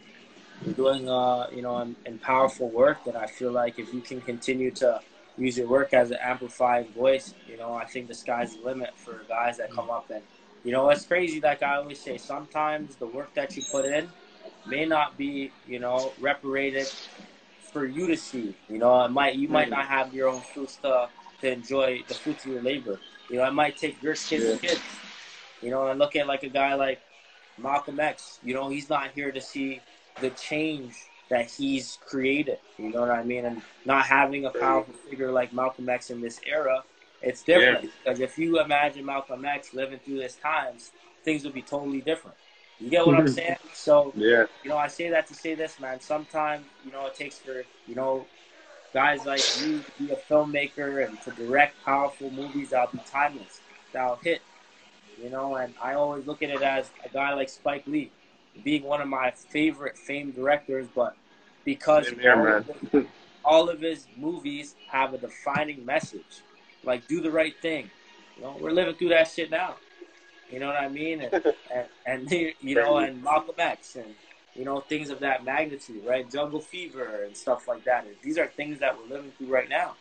[0.63, 4.21] you're doing uh, you know, in powerful work that I feel like if you can
[4.21, 4.99] continue to
[5.37, 8.97] use your work as an amplified voice, you know, I think the sky's the limit
[8.97, 10.23] for guys that come up and,
[10.63, 11.39] you know, it's crazy.
[11.39, 14.09] Like I always say, sometimes the work that you put in
[14.65, 16.87] may not be, you know, reparated
[17.71, 18.55] for you to see.
[18.69, 19.71] You know, it might you might hmm.
[19.71, 21.09] not have your own fruits to
[21.41, 22.99] to enjoy the fruits of your labor.
[23.29, 24.69] You know, it might take your kids yeah.
[24.69, 24.81] kids.
[25.61, 26.99] You know, and look at like a guy like
[27.57, 28.39] Malcolm X.
[28.43, 29.81] You know, he's not here to see
[30.21, 30.95] the change
[31.29, 32.59] that he's created.
[32.77, 33.45] You know what I mean?
[33.45, 36.83] And not having a powerful figure like Malcolm X in this era,
[37.21, 37.83] it's different.
[37.83, 37.89] Yeah.
[38.03, 40.91] Because if you imagine Malcolm X living through this times,
[41.23, 42.37] things would be totally different.
[42.79, 43.33] You get what I'm mm-hmm.
[43.33, 43.55] saying?
[43.73, 44.45] So, yeah.
[44.63, 45.99] you know, I say that to say this, man.
[45.99, 48.27] Sometimes, you know, it takes for, you know,
[48.93, 53.61] guys like you to be a filmmaker and to direct powerful movies that'll be timeless,
[53.93, 54.41] that'll hit,
[55.21, 58.11] you know, and I always look at it as a guy like Spike Lee
[58.63, 61.15] being one of my favorite famed directors, but
[61.63, 63.05] because all, of his,
[63.43, 66.41] all, of his, movies have a defining message,
[66.83, 67.89] like do the right thing.
[68.35, 69.75] You know, we're living through that shit now.
[70.51, 71.21] You know what I mean?
[71.21, 71.33] And,
[71.73, 74.15] and, and you know, and Malcolm X, and
[74.55, 76.29] you know, things of that magnitude, right?
[76.29, 78.05] Jungle fever and stuff like that.
[78.21, 79.95] These are things that we're living through right now.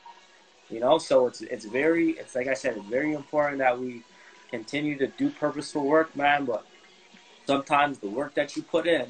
[0.70, 4.03] You know, so it's it's very it's like I said, it's very important that we
[4.51, 6.64] continue to do purposeful work, man, but
[7.47, 9.07] sometimes the work that you put in,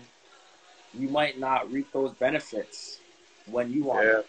[0.95, 3.01] you might not reap those benefits
[3.47, 4.21] when you want yeah.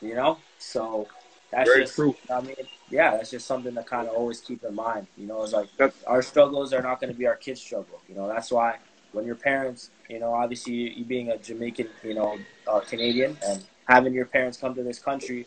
[0.00, 0.38] You know?
[0.58, 1.08] So
[1.50, 2.16] that's very just true.
[2.30, 2.56] I mean,
[2.90, 5.06] yeah, that's just something to kind of always keep in mind.
[5.16, 8.00] You know, it's like that's, our struggles are not going to be our kids' struggle.
[8.08, 8.78] You know, that's why
[9.12, 13.64] when your parents, you know, obviously you, being a Jamaican, you know, uh, Canadian, and
[13.88, 15.46] having your parents come to this country,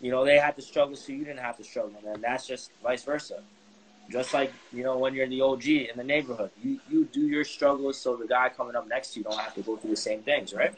[0.00, 2.70] you know, they had to struggle, so you didn't have to struggle, and that's just
[2.82, 3.42] vice versa.
[4.10, 7.22] Just like you know, when you're in the OG in the neighborhood, you you do
[7.22, 9.90] your struggles, so the guy coming up next to you don't have to go through
[9.90, 10.74] the same things, right?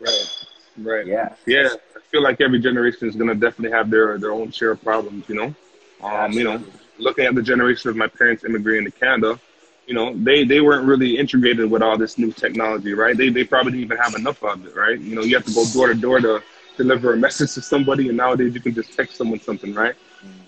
[0.00, 0.46] Right.
[0.78, 1.06] Right.
[1.06, 1.34] Yeah.
[1.46, 1.68] Yeah.
[1.96, 5.28] I feel like every generation is gonna definitely have their their own share of problems.
[5.28, 5.54] You know,
[6.02, 6.62] um, you know,
[6.98, 9.38] looking at the generation of my parents immigrating to Canada,
[9.86, 13.16] you know, they they weren't really integrated with all this new technology, right?
[13.16, 14.98] They they probably didn't even have enough of it, right?
[14.98, 16.42] You know, you have to go door to door to
[16.76, 19.94] deliver a message to somebody, and nowadays you can just text someone something, right?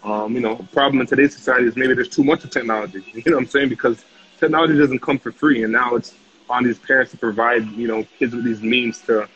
[0.03, 3.03] Um, you know, the problem in today's society is maybe there's too much of technology.
[3.15, 3.69] You know what I'm saying?
[3.69, 4.05] Because
[4.39, 6.15] technology doesn't come for free, and now it's
[6.49, 9.29] on these parents to provide, you know, kids with these means to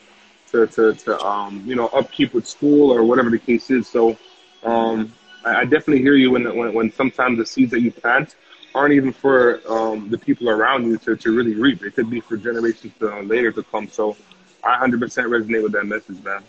[0.55, 3.88] to to, to um, you know upkeep with school or whatever the case is.
[3.88, 4.16] So
[4.62, 5.12] um,
[5.44, 8.36] I, I definitely hear you when, when when sometimes the seeds that you plant
[8.74, 11.82] aren't even for um, the people around you to, to really reap.
[11.84, 13.88] It could be for generations to, later to come.
[13.88, 14.16] So
[14.64, 16.42] I 100% resonate with that message, man.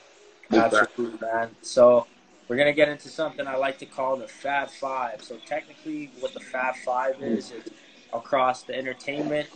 [0.51, 1.49] Absolutely, man.
[1.61, 2.07] So
[2.47, 5.21] we're going to get into something I like to call the Fab Five.
[5.23, 7.63] So technically, what the Fab Five is, is
[8.11, 9.49] across the entertainment,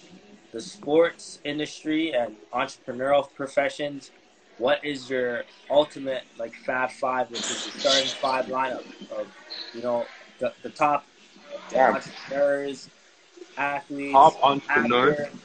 [0.51, 4.11] the sports industry, and entrepreneurial professions.
[4.59, 9.27] What is your ultimate like Fab Five, which is the starting five lineup of,
[9.73, 10.05] you know,
[10.39, 11.05] the, the top
[11.71, 11.93] yeah.
[11.93, 12.89] entrepreneurs,
[13.57, 15.19] athletes, top entrepreneurs.
[15.19, 15.39] Actors.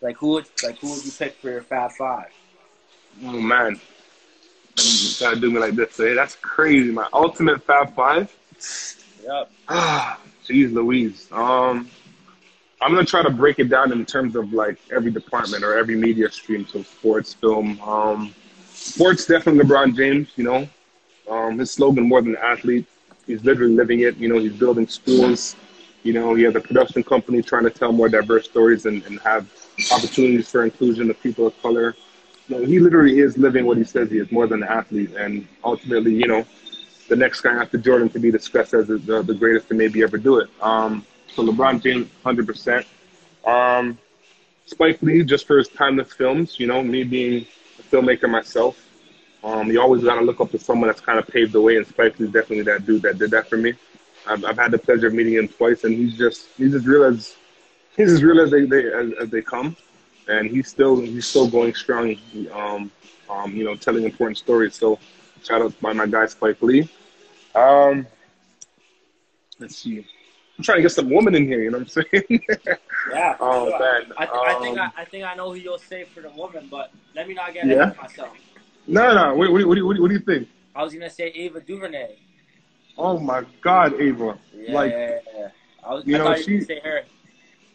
[0.00, 2.32] Like who would like who would you pick for your Fab Five?
[3.24, 3.78] Oh man,
[4.76, 5.98] you gotta do me like this.
[5.98, 6.90] Hey, that's crazy.
[6.90, 8.34] My ultimate Fab Five.
[9.24, 9.50] Yep.
[9.68, 11.28] Ah, jeez, Louise.
[11.32, 11.90] Um,
[12.80, 15.96] I'm gonna try to break it down in terms of like every department or every
[15.96, 16.66] media stream.
[16.66, 17.80] So sports, film.
[17.80, 18.34] Um,
[18.66, 20.28] sports definitely LeBron James.
[20.36, 20.68] You know,
[21.28, 22.86] um, his slogan more than an athlete.
[23.26, 24.16] He's literally living it.
[24.16, 25.56] You know, he's building schools.
[26.04, 29.18] You know, he has a production company trying to tell more diverse stories and, and
[29.20, 29.52] have
[29.92, 31.96] opportunities for inclusion of people of color.
[32.48, 35.10] You know, he literally is living what he says he is, more than an athlete.
[35.16, 36.46] And ultimately, you know,
[37.08, 40.16] the next guy after Jordan to be discussed as the, the greatest to maybe ever
[40.16, 40.48] do it.
[40.62, 41.04] Um,
[41.34, 42.84] so LeBron James, 100%.
[43.46, 43.98] Um,
[44.66, 47.46] Spike Lee, just for his timeless films, you know, me being
[47.78, 48.78] a filmmaker myself,
[49.42, 51.76] um, you always got to look up to someone that's kind of paved the way,
[51.76, 53.74] and Spike Lee's definitely that dude that did that for me.
[54.26, 57.04] I've, I've had the pleasure of meeting him twice, and he's just he's as real
[57.04, 57.36] as
[57.96, 59.76] he's as real as they, they as, as they come,
[60.28, 62.16] and he's still he's still going strong.
[62.52, 62.90] Um,
[63.30, 64.74] um, you know, telling important stories.
[64.74, 64.98] So,
[65.44, 66.88] shout out by my guy Spike Lee.
[67.54, 68.06] Um,
[69.58, 70.06] let's see.
[70.58, 71.62] I'm trying to get some woman in here.
[71.62, 72.24] You know what I'm saying?
[73.12, 73.36] yeah.
[73.38, 73.78] oh sure.
[73.78, 74.12] man.
[74.18, 76.30] I, th- I think um, I, I, think I know who you'll say for the
[76.30, 77.74] woman, but let me not get yeah.
[77.74, 78.36] ahead of myself.
[78.88, 79.34] No, no.
[79.36, 80.48] What, what, what, what, what do you think?
[80.74, 82.16] I was gonna say Ava DuVernay.
[82.96, 84.36] Oh my God, Ava!
[84.52, 85.48] Yeah, like, yeah, yeah.
[85.84, 86.60] I was, you I know, she.
[86.60, 87.02] Say her.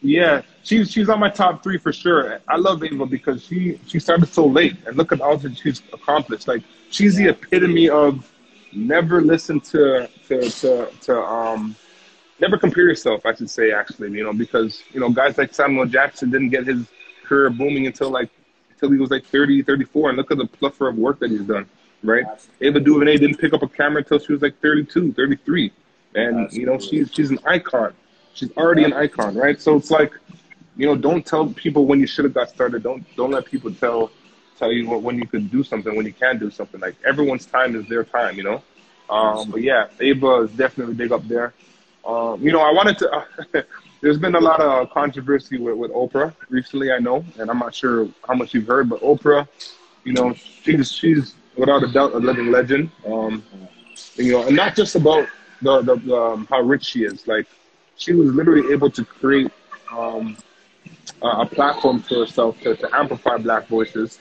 [0.02, 2.40] Yeah, she's she's on my top three for sure.
[2.46, 5.80] I love Ava because she she started so late, and look at all that she's
[5.94, 6.46] accomplished.
[6.46, 7.28] Like she's yeah.
[7.28, 8.30] the epitome of
[8.74, 11.74] never listen to to to, to um
[12.40, 13.24] never compare yourself.
[13.26, 16.66] I should say actually, you know, because you know guys like Samuel Jackson didn't get
[16.66, 16.86] his
[17.24, 18.30] career booming until like
[18.70, 21.42] until he was like 30, 34, and look at the plethora of work that he's
[21.42, 21.68] done,
[22.02, 22.24] right?
[22.60, 25.72] Ava DuVernay didn't pick up a camera until she was like 32, 33.
[26.16, 27.94] And, you know, she's, she's an icon.
[28.34, 29.60] She's already an icon, right?
[29.60, 30.12] So it's like,
[30.76, 32.82] you know, don't tell people when you should have got started.
[32.82, 34.10] Don't don't let people tell
[34.58, 36.80] tell you when you could do something, when you can do something.
[36.80, 38.62] Like everyone's time is their time, you know.
[39.08, 41.54] Um, but yeah, Ava is definitely big up there.
[42.06, 43.66] Um, you know, I wanted to.
[44.00, 47.74] There's been a lot of controversy with, with Oprah recently, I know, and I'm not
[47.74, 49.48] sure how much you've heard, but Oprah,
[50.04, 52.90] you know, she's she's without a doubt a living legend.
[53.06, 53.42] Um,
[54.16, 55.28] you know, and not just about
[55.62, 57.26] the, the, the um, how rich she is.
[57.26, 57.46] Like,
[57.96, 59.50] she was literally able to create
[59.90, 60.36] um,
[61.22, 64.18] a, a platform for herself to, to amplify Black voices,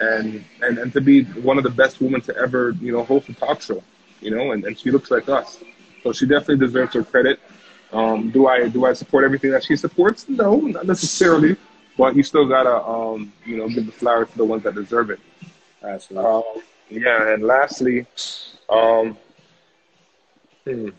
[0.00, 3.28] and, and and to be one of the best women to ever you know host
[3.28, 3.82] a talk show.
[4.20, 5.62] You know, and, and she looks like us,
[6.06, 7.40] so she definitely deserves her credit.
[7.92, 10.28] Um, do I do I support everything that she supports?
[10.28, 11.56] No, not necessarily.
[11.98, 15.10] But you still gotta um, you know give the flowers to the ones that deserve
[15.10, 15.18] it.
[15.82, 16.30] Absolutely.
[16.30, 16.42] Um,
[16.90, 18.06] yeah, and lastly,
[18.68, 19.18] um,
[20.64, 20.90] hmm.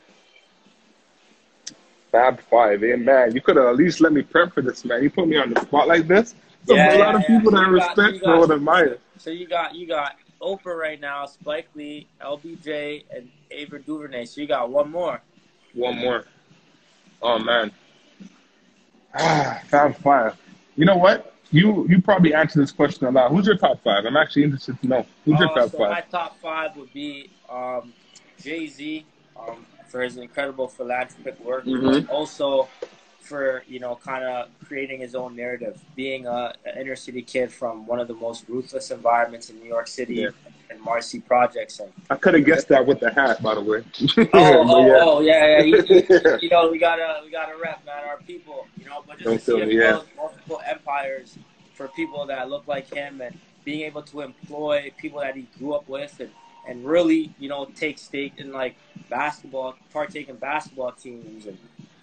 [2.12, 2.82] Fab Five.
[2.82, 5.04] Hey, man, you could have at least let me prep for this, man.
[5.04, 6.36] You put me on the spot like this.
[6.66, 7.60] Yeah, a lot yeah, of people yeah.
[7.60, 8.98] that I got- respect got- and admire.
[9.18, 14.26] So you got you got Oprah right now, Spike Lee, LBJ, and Ava DuVernay.
[14.26, 15.22] So you got one more.
[15.74, 16.26] One more.
[17.22, 17.72] Oh man.
[19.14, 20.36] Ah, Fab Five.
[20.76, 21.34] You know what?
[21.52, 23.32] You you probably answered this question a lot.
[23.32, 24.06] Who's your top five?
[24.06, 25.06] I'm actually interested to know.
[25.26, 25.90] Who's your Uh, top so five?
[25.90, 27.94] my top five would be um,
[28.44, 29.06] Jay Z
[29.40, 32.10] um, for his incredible philanthropic work, Mhm.
[32.10, 32.68] also
[33.28, 37.52] for you know kind of creating his own narrative, being a, an inner city kid
[37.52, 40.30] from one of the most ruthless environments in New York City Yeah.
[40.70, 41.80] and Marcy projects.
[41.80, 43.84] And I could have guessed that with the hat, by the way.
[44.18, 45.00] oh, oh, yeah.
[45.02, 45.62] oh, yeah, yeah.
[45.64, 48.68] You, you- you know, we gotta we gotta rep, man, our people.
[48.80, 50.02] You know, but just Don't to see me, yeah.
[50.16, 51.38] multiple empires
[51.74, 55.74] for people that look like him, and being able to employ people that he grew
[55.74, 56.32] up with, and
[56.68, 58.76] and really, you know, take stake in like
[59.10, 61.58] basketball, partake in basketball teams and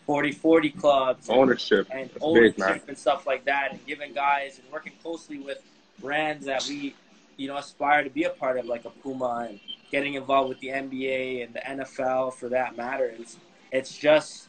[0.09, 1.31] 40-40 clubs.
[1.31, 1.89] Ownership.
[1.91, 5.63] and That's ownership big, and stuff like that, and giving guys and working closely with
[6.01, 6.95] brands that we,
[7.37, 10.61] you know, aspire to be a part of, like a Puma, and getting involved with
[10.61, 13.15] the NBA and the NFL for that matter.
[13.19, 13.37] It's
[13.73, 14.49] it's just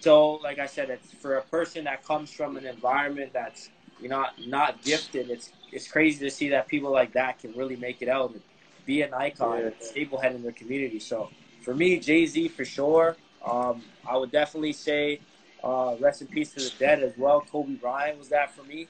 [0.00, 3.70] so, like I said, it's for a person that comes from an environment that's
[4.00, 5.30] you know not gifted.
[5.30, 8.40] It's it's crazy to see that people like that can really make it out and
[8.86, 9.66] be an icon, Yeah.
[9.66, 10.98] and staple head in their community.
[10.98, 11.28] So
[11.62, 13.16] for me, Jay Z for sure.
[13.44, 15.20] Um, I would definitely say
[15.62, 17.40] uh, rest in peace to the dead as well.
[17.40, 18.88] Kobe Bryant was that for me.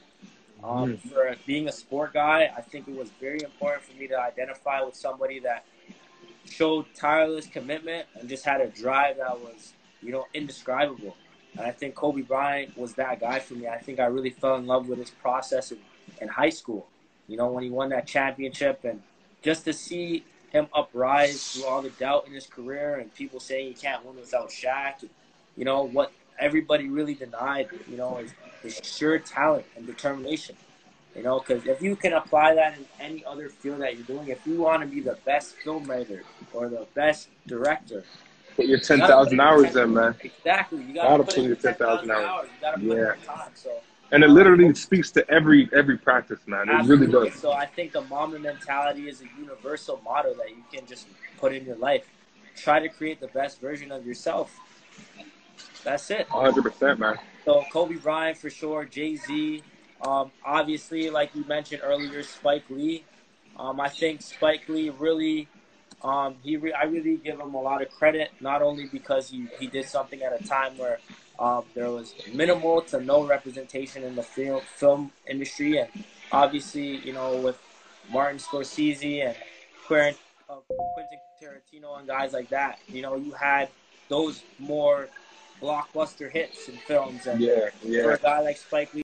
[0.62, 4.18] Um, For being a sport guy, I think it was very important for me to
[4.18, 5.64] identify with somebody that
[6.44, 11.16] showed tireless commitment and just had a drive that was, you know, indescribable.
[11.57, 13.68] And I think Kobe Bryant was that guy for me.
[13.68, 15.78] I think I really fell in love with his process in,
[16.20, 16.88] in high school.
[17.28, 19.03] You know, when he won that championship and
[19.42, 23.68] just to see him uprise through all the doubt in his career and people saying
[23.68, 25.03] he can't win without Shaq.
[25.03, 25.11] And,
[25.57, 30.57] you know, what everybody really denied, you know, is his sheer talent and determination.
[31.14, 34.28] You know, because if you can apply that in any other field that you're doing,
[34.28, 36.20] if you want to be the best filmmaker
[36.53, 38.05] or the best director,
[38.57, 40.16] Put your 10,000 hours in, man.
[40.22, 40.82] Exactly.
[40.82, 42.49] You Gotta put put in your your 10,000 10,000 hours.
[42.55, 43.05] You got to put in Yeah.
[43.05, 43.51] your time.
[43.55, 43.70] So
[44.11, 46.68] And it literally speaks to every every practice, man.
[46.68, 47.34] It really does.
[47.34, 51.06] So I think the Mamba mentality is a universal motto that you can just
[51.38, 52.09] put in your life.
[52.56, 54.56] Try to create the best version of yourself.
[55.84, 56.28] That's it.
[56.28, 57.18] 100%, man.
[57.44, 59.62] So Kobe Bryant for sure, Jay Z,
[60.02, 63.04] um, obviously, like you mentioned earlier, Spike Lee.
[63.56, 65.48] Um, I think Spike Lee really,
[66.02, 69.48] um, he re- I really give him a lot of credit, not only because he,
[69.59, 70.98] he did something at a time where
[71.39, 75.89] um, there was minimal to no representation in the film film industry, and
[76.32, 77.59] obviously, you know, with
[78.11, 79.36] Martin Scorsese and
[79.86, 80.20] Quentin,
[80.51, 80.57] uh,
[80.95, 83.68] Quentin Tarantino and guys like that, you know, you had
[84.09, 85.09] those more
[85.61, 88.03] blockbuster hits in films, and Yeah, yeah.
[88.03, 88.97] for a guy like Spike Lee.